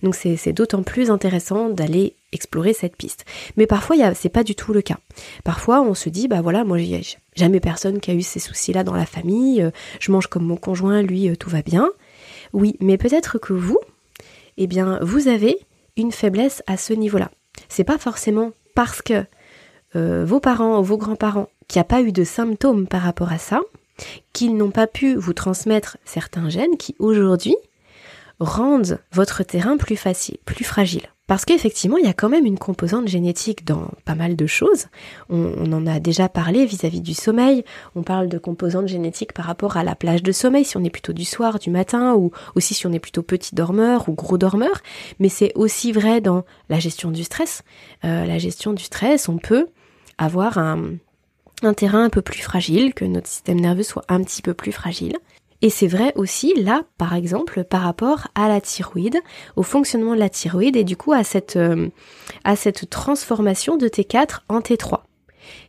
Donc 0.03 0.13
c'est 0.13 0.51
d'autant 0.51 0.84
plus 0.84 1.10
intéressant 1.10 1.69
d'aller 1.69 2.13
explorer 2.34 2.73
cette 2.73 2.97
piste. 2.97 3.23
Mais 3.56 3.65
parfois, 3.65 3.95
c'est 4.13 4.27
pas 4.27 4.43
du 4.43 4.56
tout 4.56 4.73
le 4.73 4.82
cas. 4.82 4.97
Parfois, 5.45 5.82
on 5.82 5.93
se 5.93 6.10
dit, 6.10 6.27
bah 6.27 6.41
voilà, 6.41 6.65
moi, 6.65 6.77
j'ai 6.79 7.01
jamais 7.38 7.62
personne 7.62 8.01
qui 8.01 8.12
a 8.12 8.13
eu 8.13 8.21
ces 8.21 8.39
soucis-là 8.39 8.84
dans 8.84 8.95
la 8.95 9.06
famille, 9.06 9.62
euh, 9.62 9.71
je 10.01 10.12
mange 10.12 10.27
comme 10.27 10.43
mon 10.43 10.58
conjoint, 10.58 11.01
lui, 11.01 11.32
tout 11.38 11.49
va 11.49 11.62
bien. 11.62 11.89
Oui, 12.51 12.75
mais 12.82 12.97
peut-être 12.97 13.39
que 13.39 13.53
vous, 13.53 13.79
eh 14.57 14.67
bien, 14.67 14.99
vous 15.01 15.27
avez 15.27 15.57
une 15.97 16.11
faiblesse 16.11 16.63
à 16.67 16.77
ce 16.77 16.93
niveau-là. 16.93 17.31
C'est 17.69 17.83
pas 17.83 17.97
forcément 17.97 18.51
parce 18.75 19.01
que 19.01 19.25
euh, 19.95 20.25
vos 20.25 20.39
parents 20.39 20.79
ou 20.79 20.83
vos 20.83 20.97
grands-parents 20.97 21.49
qui 21.67 21.79
a 21.79 21.83
pas 21.83 22.01
eu 22.01 22.11
de 22.11 22.23
symptômes 22.23 22.87
par 22.87 23.01
rapport 23.01 23.31
à 23.31 23.37
ça, 23.37 23.61
qu'ils 24.33 24.57
n'ont 24.57 24.71
pas 24.71 24.87
pu 24.87 25.15
vous 25.15 25.33
transmettre 25.33 25.97
certains 26.03 26.49
gènes 26.49 26.77
qui 26.77 26.95
aujourd'hui 26.99 27.55
rendent 28.39 28.99
votre 29.11 29.43
terrain 29.43 29.77
plus 29.77 29.95
facile, 29.95 30.37
plus 30.45 30.65
fragile. 30.65 31.12
Parce 31.25 31.45
qu'effectivement, 31.45 31.97
il 31.97 32.05
y 32.05 32.09
a 32.09 32.13
quand 32.13 32.27
même 32.27 32.45
une 32.45 32.59
composante 32.59 33.07
génétique 33.07 33.65
dans 33.65 33.88
pas 34.03 34.13
mal 34.13 34.36
de 34.36 34.45
choses. 34.45 34.88
On, 35.29 35.71
en 35.71 35.88
a 35.88 36.01
déjà 36.01 36.27
parlé 36.27 36.65
vis-à-vis 36.65 36.99
du 36.99 37.13
sommeil. 37.13 37.63
On 37.95 38.03
parle 38.03 38.27
de 38.27 38.38
composante 38.38 38.89
génétique 38.89 39.31
par 39.31 39.45
rapport 39.45 39.77
à 39.77 39.86
la 39.86 39.95
plage 39.95 40.21
de 40.21 40.33
sommeil, 40.33 40.65
si 40.65 40.75
on 40.75 40.83
est 40.83 40.89
plutôt 40.89 41.13
du 41.13 41.23
soir, 41.23 41.59
du 41.59 41.69
matin, 41.69 42.13
ou 42.15 42.31
aussi 42.55 42.73
si 42.73 42.88
on 42.88 42.91
est 42.91 42.99
plutôt 42.99 43.23
petit 43.23 43.55
dormeur 43.55 44.09
ou 44.09 44.13
gros 44.13 44.38
dormeur. 44.38 44.81
Mais 45.19 45.29
c'est 45.29 45.53
aussi 45.55 45.93
vrai 45.93 46.19
dans 46.19 46.43
la 46.67 46.79
gestion 46.79 47.09
du 47.09 47.23
stress. 47.23 47.63
Euh, 48.03 48.25
la 48.25 48.38
gestion 48.38 48.73
du 48.73 48.83
stress, 48.83 49.29
on 49.29 49.38
peut 49.38 49.67
avoir 50.17 50.57
un, 50.57 50.95
un 51.62 51.73
terrain 51.73 52.03
un 52.03 52.09
peu 52.09 52.21
plus 52.21 52.41
fragile, 52.41 52.93
que 52.93 53.05
notre 53.05 53.27
système 53.27 53.62
nerveux 53.62 53.83
soit 53.83 54.03
un 54.09 54.21
petit 54.21 54.41
peu 54.41 54.53
plus 54.53 54.73
fragile. 54.73 55.17
Et 55.63 55.69
c'est 55.69 55.88
vrai 55.88 56.12
aussi 56.17 56.54
là, 56.62 56.84
par 56.97 57.15
exemple, 57.15 57.63
par 57.63 57.84
rapport 57.84 58.28
à 58.36 58.49
la 58.49 58.60
thyroïde, 58.60 59.17
au 59.56 59.63
fonctionnement 59.63 60.13
de 60.13 60.19
la 60.19 60.28
thyroïde 60.30 60.76
et 60.76 60.84
du 60.84 60.97
coup 60.97 61.13
à 61.13 61.23
cette, 61.23 61.56
euh, 61.56 61.88
transformation 62.89 63.78
de 63.78 63.88
T4 63.88 64.41
en 64.49 64.60
T3. 64.60 65.04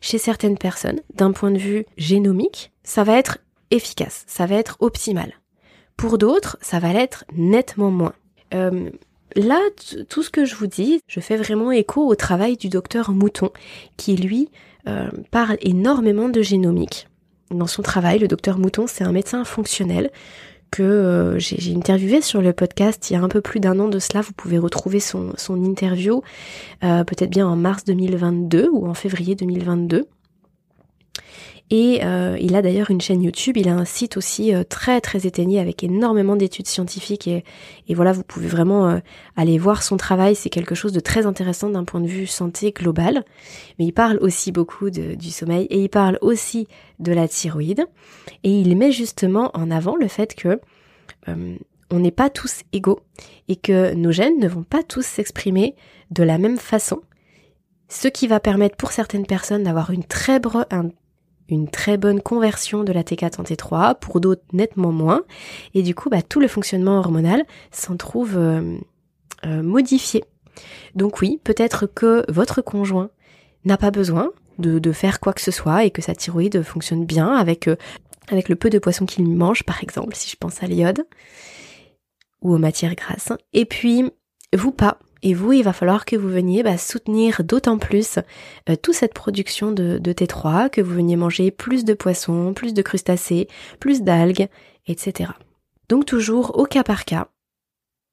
Chez 0.01 0.19
certaines 0.19 0.59
personnes, 0.59 1.01
d'un 1.15 1.31
point 1.31 1.53
de 1.53 1.59
vue 1.59 1.87
génomique, 1.97 2.73
ça 2.83 3.05
va 3.05 3.17
être 3.17 3.39
efficace, 3.71 4.25
ça 4.27 4.47
va 4.47 4.57
être 4.57 4.77
optimal. 4.81 5.33
Pour 5.97 6.19
d'autres, 6.19 6.59
ça 6.61 6.81
va 6.81 6.93
l'être 6.93 7.25
nettement 7.33 7.93
moins. 7.93 8.15
Euh, 8.53 8.91
là, 9.37 9.61
tout 10.09 10.25
ce 10.25 10.31
que 10.31 10.45
je 10.45 10.57
vous 10.57 10.67
dis, 10.67 11.03
je 11.07 11.21
fais 11.21 11.37
vraiment 11.37 11.71
écho 11.71 12.05
au 12.05 12.17
travail 12.17 12.57
du 12.57 12.69
docteur 12.69 13.13
Mouton, 13.13 13.51
qui 13.97 14.17
lui 14.17 14.51
euh, 14.89 15.09
parle 15.31 15.57
énormément 15.61 16.29
de 16.29 16.43
génomique 16.43 17.07
dans 17.51 17.67
son 17.67 17.83
travail. 17.83 18.19
Le 18.19 18.29
docteur 18.29 18.59
Mouton, 18.59 18.87
c'est 18.87 19.05
un 19.05 19.13
médecin 19.13 19.45
fonctionnel 19.45 20.11
que 20.71 20.83
euh, 20.83 21.39
j'ai 21.39 21.73
interviewé 21.75 22.21
sur 22.21 22.43
le 22.43 22.53
podcast 22.53 23.09
il 23.09 23.13
y 23.13 23.17
a 23.17 23.23
un 23.23 23.29
peu 23.29 23.41
plus 23.41 23.61
d'un 23.61 23.79
an 23.79 23.89
de 23.89 23.99
cela. 23.99 24.23
Vous 24.23 24.33
pouvez 24.33 24.59
retrouver 24.59 24.99
son, 24.99 25.35
interview 25.49 26.23
euh, 26.83 27.05
peut-être 27.05 27.31
bien 27.31 27.47
en 27.47 27.55
mars 27.55 27.85
2022 27.85 28.69
ou 28.73 28.89
en 28.89 28.95
février 28.95 29.37
2022. 29.37 30.09
Et 31.71 32.05
euh, 32.05 32.37
il 32.41 32.55
a 32.57 32.63
d'ailleurs 32.63 32.91
une 32.91 33.01
chaîne 33.01 33.23
YouTube, 33.23 33.57
il 33.57 33.69
a 33.69 33.75
un 33.75 33.87
site 33.87 34.19
aussi 34.19 34.55
euh, 34.55 34.65
très 34.65 35.01
très 35.01 35.27
éteigné 35.27 35.59
avec 35.61 35.83
énormément 35.83 36.37
d'études 36.37 36.67
scientifiques 36.67 37.27
et, 37.27 37.43
et, 37.89 37.95
voilà, 37.95 38.13
vous 38.13 38.23
pouvez 38.23 38.49
vraiment 38.49 38.89
euh, 38.89 38.99
aller 39.35 39.57
voir 39.57 39.83
son 39.83 39.97
travail, 39.97 40.35
c'est 40.35 40.51
quelque 40.51 40.75
chose 40.75 40.93
de 40.93 41.01
très 41.01 41.25
intéressant 41.25 41.71
d'un 41.71 41.85
point 41.85 42.01
de 42.01 42.07
vue 42.07 42.27
santé 42.27 42.73
global. 42.73 43.25
Mais 43.79 43.87
il 43.87 43.93
parle 43.93 44.19
aussi 44.21 44.53
beaucoup 44.53 44.91
de, 44.91 45.15
du 45.15 45.31
sommeil 45.31 45.67
et 45.71 45.83
il 45.83 45.89
parle 45.89 46.19
aussi 46.21 46.69
de 46.99 47.13
la 47.13 47.29
thyroïde 47.29 47.87
et 48.43 48.51
il 48.51 48.77
met 48.77 48.93
justement 48.93 49.51
en 49.55 49.71
avant 49.71 49.97
le 49.97 50.09
fait 50.09 50.35
que 50.35 50.61
on 51.27 51.99
n'est 51.99 52.11
pas 52.11 52.29
tous 52.29 52.63
égaux 52.73 53.01
et 53.49 53.57
que 53.57 53.95
nos 53.95 54.13
gènes 54.13 54.39
ne 54.39 54.49
vont 54.49 54.63
pas 54.63 54.83
tous 54.83 55.05
s'exprimer 55.05 55.75
de 56.11 56.23
la 56.23 56.39
même 56.39 56.59
façon. 56.59 57.01
Ce 57.89 58.09
qui 58.09 58.27
va 58.27 58.41
permettre 58.41 58.77
pour 58.77 58.93
certaines 58.93 59.27
personnes 59.27 59.63
d'avoir 59.63 59.91
une 59.91 60.05
très, 60.05 60.41
un 60.71 60.91
une 61.49 61.69
très 61.69 61.97
bonne 61.97 62.21
conversion 62.21 62.85
de 62.85 62.93
la 62.93 63.03
T4 63.03 63.41
en 63.41 63.45
T3, 63.45 63.99
pour 63.99 64.21
d'autres 64.21 64.45
nettement 64.53 64.93
moins, 64.93 65.23
et 65.75 65.83
du 65.83 65.95
coup 65.95 66.09
bah, 66.09 66.23
tout 66.23 66.41
le 66.41 66.49
fonctionnement 66.49 66.99
hormonal 66.99 67.45
s'en 67.71 67.97
trouve 67.97 68.37
euh, 68.37 68.79
euh, 69.45 69.63
modifié. 69.63 70.25
Donc 70.95 71.21
oui, 71.21 71.41
peut-être 71.45 71.87
que 71.87 72.25
votre 72.31 72.63
conjoint 72.63 73.11
n'a 73.65 73.77
pas 73.77 73.91
besoin 73.91 74.31
de, 74.59 74.93
faire 74.93 75.19
quoi 75.19 75.33
que 75.33 75.41
ce 75.41 75.51
soit 75.51 75.85
et 75.85 75.91
que 75.91 76.01
sa 76.01 76.15
thyroïde 76.15 76.63
fonctionne 76.63 77.05
bien 77.05 77.35
avec, 77.35 77.67
euh, 77.67 77.77
avec 78.29 78.49
le 78.49 78.57
peu 78.57 78.71
de 78.71 78.79
poisson 78.79 79.05
qu'il 79.05 79.29
mange 79.29 79.65
par 79.65 79.83
exemple, 79.83 80.15
si 80.15 80.31
je 80.31 80.37
pense 80.37 80.63
à 80.63 80.67
l'iode. 80.67 81.05
ou 82.41 82.55
aux 82.55 82.59
matières 82.59 82.95
grasses. 82.95 83.33
Et 83.55 83.65
puis, 83.65 84.05
vous 84.55 84.71
pas. 84.71 84.99
Et 85.25 85.33
vous, 85.33 85.55
il 85.55 85.65
va 85.65 85.73
falloir 85.73 86.05
que 86.05 86.17
vous 86.17 86.29
veniez 86.29 86.63
bah, 86.63 86.77
soutenir 86.77 87.43
d'autant 87.43 87.79
plus 87.79 88.19
euh, 88.69 88.77
toute 88.81 88.95
cette 88.95 89.15
production 89.15 89.73
de, 89.73 89.99
de, 89.99 90.13
T3, 90.13 90.69
que 90.69 90.83
vous 90.83 90.95
veniez 90.95 91.17
manger 91.17 91.51
plus 91.51 91.85
de 91.85 91.95
poissons, 91.95 92.53
plus 92.53 92.75
de 92.75 92.83
crustacés, 92.83 93.49
plus 93.81 94.03
d'algues, 94.03 94.49
etc. 94.87 95.31
Donc 95.89 96.05
toujours 96.05 96.59
au 96.59 96.67
cas 96.67 96.85
par 96.85 97.07
cas, 97.07 97.29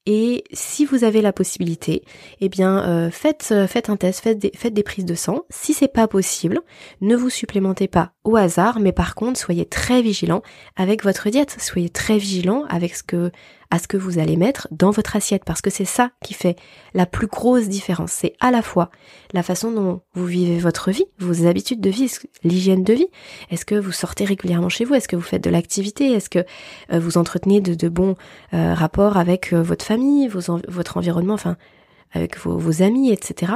et 0.08 0.43
si 0.52 0.86
vous 0.86 1.04
avez 1.04 1.21
la 1.21 1.32
possibilité, 1.32 2.04
eh 2.39 2.50
bien 2.50 2.84
euh, 2.86 3.12
faites, 3.12 3.50
euh, 3.52 3.67
faites 3.67 3.89
un 3.89 3.97
test, 3.97 4.21
faites 4.21 4.39
des, 4.39 4.52
faites 4.56 4.74
des 4.74 4.82
prises 4.82 5.06
de 5.06 5.13
sang. 5.13 5.43
Si 5.52 5.74
c'est 5.74 5.88
pas 5.88 6.08
possible, 6.08 6.62
ne 7.02 7.15
vous 7.15 7.30
supplémentez 7.30 7.88
pas 7.88 8.13
au 8.23 8.36
hasard, 8.36 8.79
mais 8.79 8.91
par 8.91 9.15
contre 9.15 9.39
soyez 9.39 9.65
très 9.65 10.01
vigilant 10.01 10.41
avec 10.75 11.03
votre 11.03 11.29
diète. 11.29 11.57
Soyez 11.60 11.89
très 11.89 12.17
vigilant 12.17 12.65
avec 12.69 12.95
ce 12.95 13.03
que 13.03 13.31
à 13.71 13.79
ce 13.79 13.88
que 13.88 13.97
vous 13.97 14.19
allez 14.19 14.36
mettre 14.36 14.67
dans 14.69 14.91
votre 14.91 15.15
assiette 15.15 15.45
parce 15.45 15.62
que 15.62 15.69
c'est 15.69 15.86
ça 15.86 16.12
qui 16.23 16.34
fait 16.34 16.57
la 16.93 17.05
plus 17.05 17.27
grosse 17.27 17.69
différence. 17.69 18.12
C'est 18.12 18.34
à 18.41 18.51
la 18.51 18.62
fois 18.62 18.91
la 19.34 19.43
façon 19.43 19.71
dont 19.71 20.01
vous 20.13 20.25
vivez 20.25 20.60
votre 20.60 20.91
vie, 20.91 21.05
vos 21.19 21.47
habitudes 21.47 21.79
de 21.79 21.89
vie, 21.89 22.13
l'hygiène 22.43 22.84
de 22.84 22.93
vie. 22.93 23.07
Est-ce 23.49 23.65
que 23.65 23.75
vous 23.75 23.93
sortez 23.93 24.25
régulièrement 24.25 24.69
chez 24.69 24.84
vous? 24.84 24.93
Est-ce 24.93 25.07
que 25.07 25.15
vous 25.15 25.21
faites 25.21 25.43
de 25.43 25.49
l'activité? 25.49 26.12
Est-ce 26.12 26.29
que 26.29 26.39
euh, 26.91 26.99
vous 26.99 27.17
entretenez 27.17 27.62
de, 27.62 27.89
bons 27.89 28.15
euh, 28.53 28.73
rapports 28.73 29.15
avec 29.15 29.53
euh, 29.53 29.63
votre 29.63 29.86
famille, 29.86 30.27
votre 30.27 30.97
environnement, 30.97 31.34
enfin 31.34 31.55
avec 32.13 32.38
vos, 32.39 32.57
vos 32.57 32.84
amis, 32.84 33.12
etc. 33.12 33.53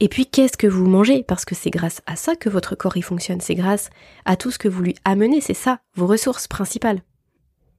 Et 0.00 0.08
puis 0.08 0.26
qu'est-ce 0.26 0.56
que 0.56 0.68
vous 0.68 0.86
mangez? 0.86 1.24
Parce 1.24 1.44
que 1.44 1.56
c'est 1.56 1.70
grâce 1.70 2.02
à 2.06 2.14
ça 2.14 2.36
que 2.36 2.48
votre 2.48 2.76
corps 2.76 2.96
y 2.96 3.02
fonctionne, 3.02 3.40
c'est 3.40 3.56
grâce 3.56 3.90
à 4.24 4.36
tout 4.36 4.52
ce 4.52 4.58
que 4.58 4.68
vous 4.68 4.82
lui 4.82 4.94
amenez, 5.04 5.40
c'est 5.40 5.54
ça, 5.54 5.80
vos 5.96 6.06
ressources 6.06 6.46
principales. 6.46 7.02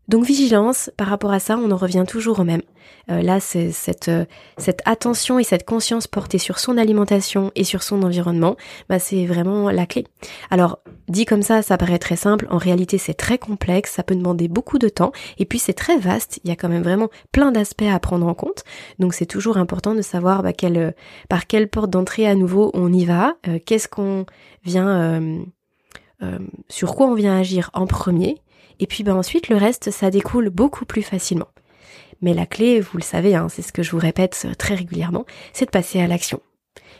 Donc 0.09 0.25
vigilance, 0.25 0.89
par 0.97 1.07
rapport 1.07 1.31
à 1.31 1.39
ça, 1.39 1.55
on 1.55 1.69
en 1.69 1.77
revient 1.77 2.03
toujours 2.07 2.39
au 2.39 2.43
même. 2.43 2.63
Euh, 3.11 3.21
là, 3.21 3.39
c'est 3.39 3.71
cette, 3.71 4.09
euh, 4.09 4.25
cette 4.57 4.81
attention 4.85 5.37
et 5.37 5.43
cette 5.43 5.65
conscience 5.65 6.07
portée 6.07 6.39
sur 6.39 6.57
son 6.57 6.79
alimentation 6.79 7.51
et 7.53 7.63
sur 7.63 7.83
son 7.83 8.01
environnement, 8.01 8.55
bah, 8.89 8.97
c'est 8.97 9.27
vraiment 9.27 9.69
la 9.69 9.85
clé. 9.85 10.07
Alors, 10.49 10.79
dit 11.09 11.25
comme 11.25 11.43
ça, 11.43 11.61
ça 11.61 11.77
paraît 11.77 11.99
très 11.99 12.15
simple. 12.15 12.47
En 12.49 12.57
réalité, 12.57 12.97
c'est 12.97 13.13
très 13.13 13.37
complexe, 13.37 13.91
ça 13.91 14.01
peut 14.01 14.15
demander 14.15 14.47
beaucoup 14.47 14.79
de 14.79 14.89
temps, 14.89 15.11
et 15.37 15.45
puis 15.45 15.59
c'est 15.59 15.73
très 15.73 15.99
vaste. 15.99 16.39
Il 16.43 16.49
y 16.49 16.51
a 16.51 16.55
quand 16.55 16.69
même 16.69 16.83
vraiment 16.83 17.09
plein 17.31 17.51
d'aspects 17.51 17.83
à 17.83 17.99
prendre 17.99 18.25
en 18.25 18.33
compte. 18.33 18.63
Donc, 18.97 19.13
c'est 19.13 19.27
toujours 19.27 19.57
important 19.57 19.93
de 19.93 20.01
savoir 20.01 20.41
bah, 20.41 20.53
par 21.29 21.45
quelle 21.45 21.67
porte 21.69 21.91
d'entrée 21.91 22.25
à 22.25 22.33
nouveau 22.33 22.71
on 22.73 22.91
y 22.91 23.05
va, 23.05 23.35
euh, 23.47 23.59
qu'est-ce 23.63 23.87
qu'on 23.87 24.25
vient, 24.63 25.21
sur 26.67 26.95
quoi 26.95 27.07
on 27.07 27.13
vient 27.13 27.37
agir 27.37 27.69
en 27.73 27.85
premier 27.85 28.41
et 28.79 28.87
puis 28.87 29.03
ben 29.03 29.15
ensuite 29.15 29.49
le 29.49 29.57
reste 29.57 29.91
ça 29.91 30.09
découle 30.09 30.49
beaucoup 30.49 30.85
plus 30.85 31.03
facilement. 31.03 31.47
Mais 32.21 32.33
la 32.33 32.45
clé, 32.45 32.81
vous 32.81 32.97
le 32.97 33.03
savez, 33.03 33.35
hein, 33.35 33.47
c'est 33.49 33.61
ce 33.61 33.71
que 33.71 33.83
je 33.83 33.91
vous 33.91 33.99
répète 33.99 34.47
très 34.57 34.75
régulièrement, 34.75 35.25
c'est 35.53 35.65
de 35.65 35.71
passer 35.71 36.01
à 36.01 36.07
l'action. 36.07 36.41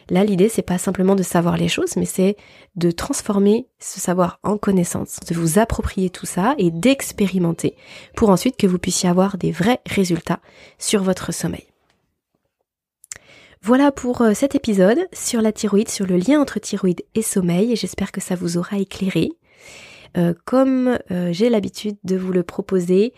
Là, 0.10 0.24
l'idée, 0.24 0.50
c'est 0.50 0.63
pas 0.63 0.80
simplement 0.80 1.15
de 1.15 1.24
savoir 1.24 1.56
les 1.56 1.68
choses, 1.68 1.96
mais 1.96 2.06
c'est 2.06 2.36
de 2.76 2.89
transformer 2.89 3.68
ce 3.80 4.00
savoir 4.00 4.39
en 4.44 4.58
connaissance, 4.58 5.20
de 5.28 5.36
vous 5.36 5.60
approprier 5.60 6.10
tout 6.10 6.26
ça 6.26 6.56
et 6.58 6.72
d'expérimenter 6.72 7.76
pour 8.15 8.30
ensuite 8.30 8.58
que 8.58 8.65
vous 8.65 8.80
puissiez 8.80 9.10
avoir 9.10 9.38
des 9.38 9.52
vrais 9.52 9.82
résultats 9.86 10.39
sur 10.80 11.04
votre 11.04 11.32
sommeil. 11.32 11.65
Voilà 13.62 13.92
pour 13.92 14.22
euh, 14.22 14.34
cet 14.34 14.56
épisode 14.56 15.00
sur 15.13 15.42
la 15.42 15.52
thyroïde, 15.52 15.89
sur 15.89 16.08
le 16.08 16.15
lien 16.15 16.39
entre 16.39 16.60
thyroïde 16.60 17.04
et 17.13 17.22
sommeil, 17.22 17.74
et 17.74 17.76
j'espère 17.76 18.12
que 18.12 18.22
ça 18.22 18.36
vous 18.36 18.58
aura 18.58 18.80
éclairé. 18.80 19.32
Euh, 20.17 20.34
comme 20.45 20.98
euh, 21.12 21.30
j'ai 21.32 21.50
l'habitude 21.50 21.98
de 22.04 22.17
vous 22.17 22.32
le 22.32 22.43
proposer, 22.43 23.13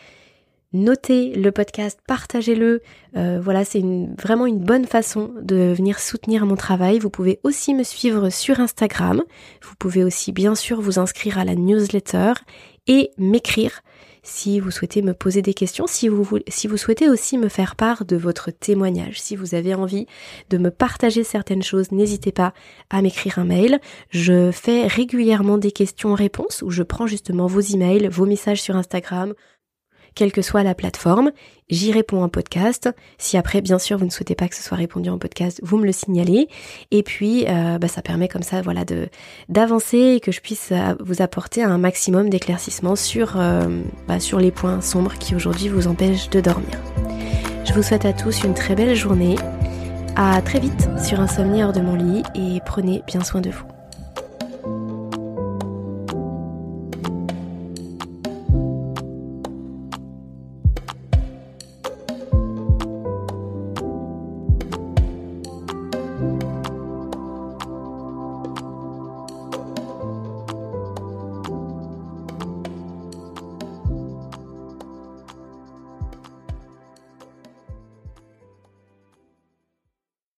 notez 0.73 1.33
le 1.33 1.51
podcast, 1.51 1.99
partagez-le. 2.07 2.81
Euh, 3.15 3.39
voilà, 3.41 3.65
c'est 3.65 3.83
vraiment 4.21 4.45
une 4.45 4.59
bonne 4.59 4.85
façon 4.85 5.33
de 5.41 5.73
venir 5.73 5.99
soutenir 5.99 6.45
mon 6.45 6.55
travail. 6.55 6.99
Vous 6.99 7.09
pouvez 7.09 7.39
aussi 7.43 7.73
me 7.73 7.83
suivre 7.83 8.29
sur 8.29 8.59
Instagram. 8.59 9.23
Vous 9.63 9.75
pouvez 9.77 10.03
aussi 10.03 10.31
bien 10.31 10.55
sûr 10.55 10.81
vous 10.81 10.99
inscrire 10.99 11.37
à 11.37 11.45
la 11.45 11.55
newsletter 11.55 12.33
et 12.87 13.11
m'écrire 13.17 13.81
si 14.23 14.59
vous 14.59 14.71
souhaitez 14.71 15.01
me 15.01 15.13
poser 15.13 15.41
des 15.41 15.53
questions, 15.53 15.87
si 15.87 16.07
vous, 16.07 16.39
si 16.47 16.67
vous 16.67 16.77
souhaitez 16.77 17.09
aussi 17.09 17.37
me 17.37 17.49
faire 17.49 17.75
part 17.75 18.05
de 18.05 18.15
votre 18.15 18.51
témoignage, 18.51 19.19
si 19.19 19.35
vous 19.35 19.55
avez 19.55 19.73
envie 19.73 20.05
de 20.49 20.57
me 20.57 20.69
partager 20.69 21.23
certaines 21.23 21.63
choses, 21.63 21.91
n'hésitez 21.91 22.31
pas 22.31 22.53
à 22.89 23.01
m'écrire 23.01 23.39
un 23.39 23.45
mail. 23.45 23.79
Je 24.09 24.51
fais 24.51 24.85
régulièrement 24.87 25.57
des 25.57 25.71
questions-réponses 25.71 26.61
où 26.61 26.69
je 26.69 26.83
prends 26.83 27.07
justement 27.07 27.47
vos 27.47 27.61
emails, 27.61 28.07
vos 28.07 28.25
messages 28.25 28.61
sur 28.61 28.75
Instagram, 28.75 29.33
quelle 30.15 30.31
que 30.31 30.41
soit 30.41 30.63
la 30.63 30.75
plateforme. 30.75 31.31
J'y 31.69 31.91
réponds 31.91 32.21
en 32.21 32.29
podcast. 32.29 32.89
Si 33.17 33.37
après, 33.37 33.61
bien 33.61 33.79
sûr, 33.79 33.97
vous 33.97 34.05
ne 34.05 34.09
souhaitez 34.09 34.35
pas 34.35 34.47
que 34.49 34.55
ce 34.55 34.63
soit 34.63 34.77
répondu 34.77 35.09
en 35.09 35.17
podcast, 35.17 35.59
vous 35.63 35.77
me 35.77 35.85
le 35.85 35.93
signalez. 35.93 36.49
Et 36.91 37.01
puis, 37.01 37.45
euh, 37.47 37.77
bah, 37.77 37.87
ça 37.87 38.01
permet 38.01 38.27
comme 38.27 38.43
ça, 38.43 38.61
voilà, 38.61 38.83
de 38.83 39.07
d'avancer 39.47 40.15
et 40.15 40.19
que 40.19 40.31
je 40.31 40.41
puisse 40.41 40.69
euh, 40.71 40.95
vous 40.99 41.21
apporter 41.21 41.63
un 41.63 41.77
maximum 41.77 42.29
d'éclaircissement 42.29 42.95
sur 42.95 43.33
euh, 43.37 43.81
bah, 44.07 44.19
sur 44.19 44.39
les 44.39 44.51
points 44.51 44.81
sombres 44.81 45.13
qui 45.17 45.33
aujourd'hui 45.33 45.69
vous 45.69 45.87
empêchent 45.87 46.29
de 46.29 46.41
dormir. 46.41 46.77
Je 47.63 47.73
vous 47.73 47.83
souhaite 47.83 48.05
à 48.05 48.13
tous 48.13 48.43
une 48.43 48.53
très 48.53 48.75
belle 48.75 48.95
journée. 48.95 49.35
À 50.17 50.41
très 50.41 50.59
vite 50.59 50.89
sur 51.01 51.21
Insomnie 51.21 51.63
hors 51.63 51.71
de 51.71 51.79
mon 51.79 51.95
lit 51.95 52.23
et 52.35 52.59
prenez 52.65 53.01
bien 53.07 53.23
soin 53.23 53.39
de 53.39 53.49
vous. 53.49 53.80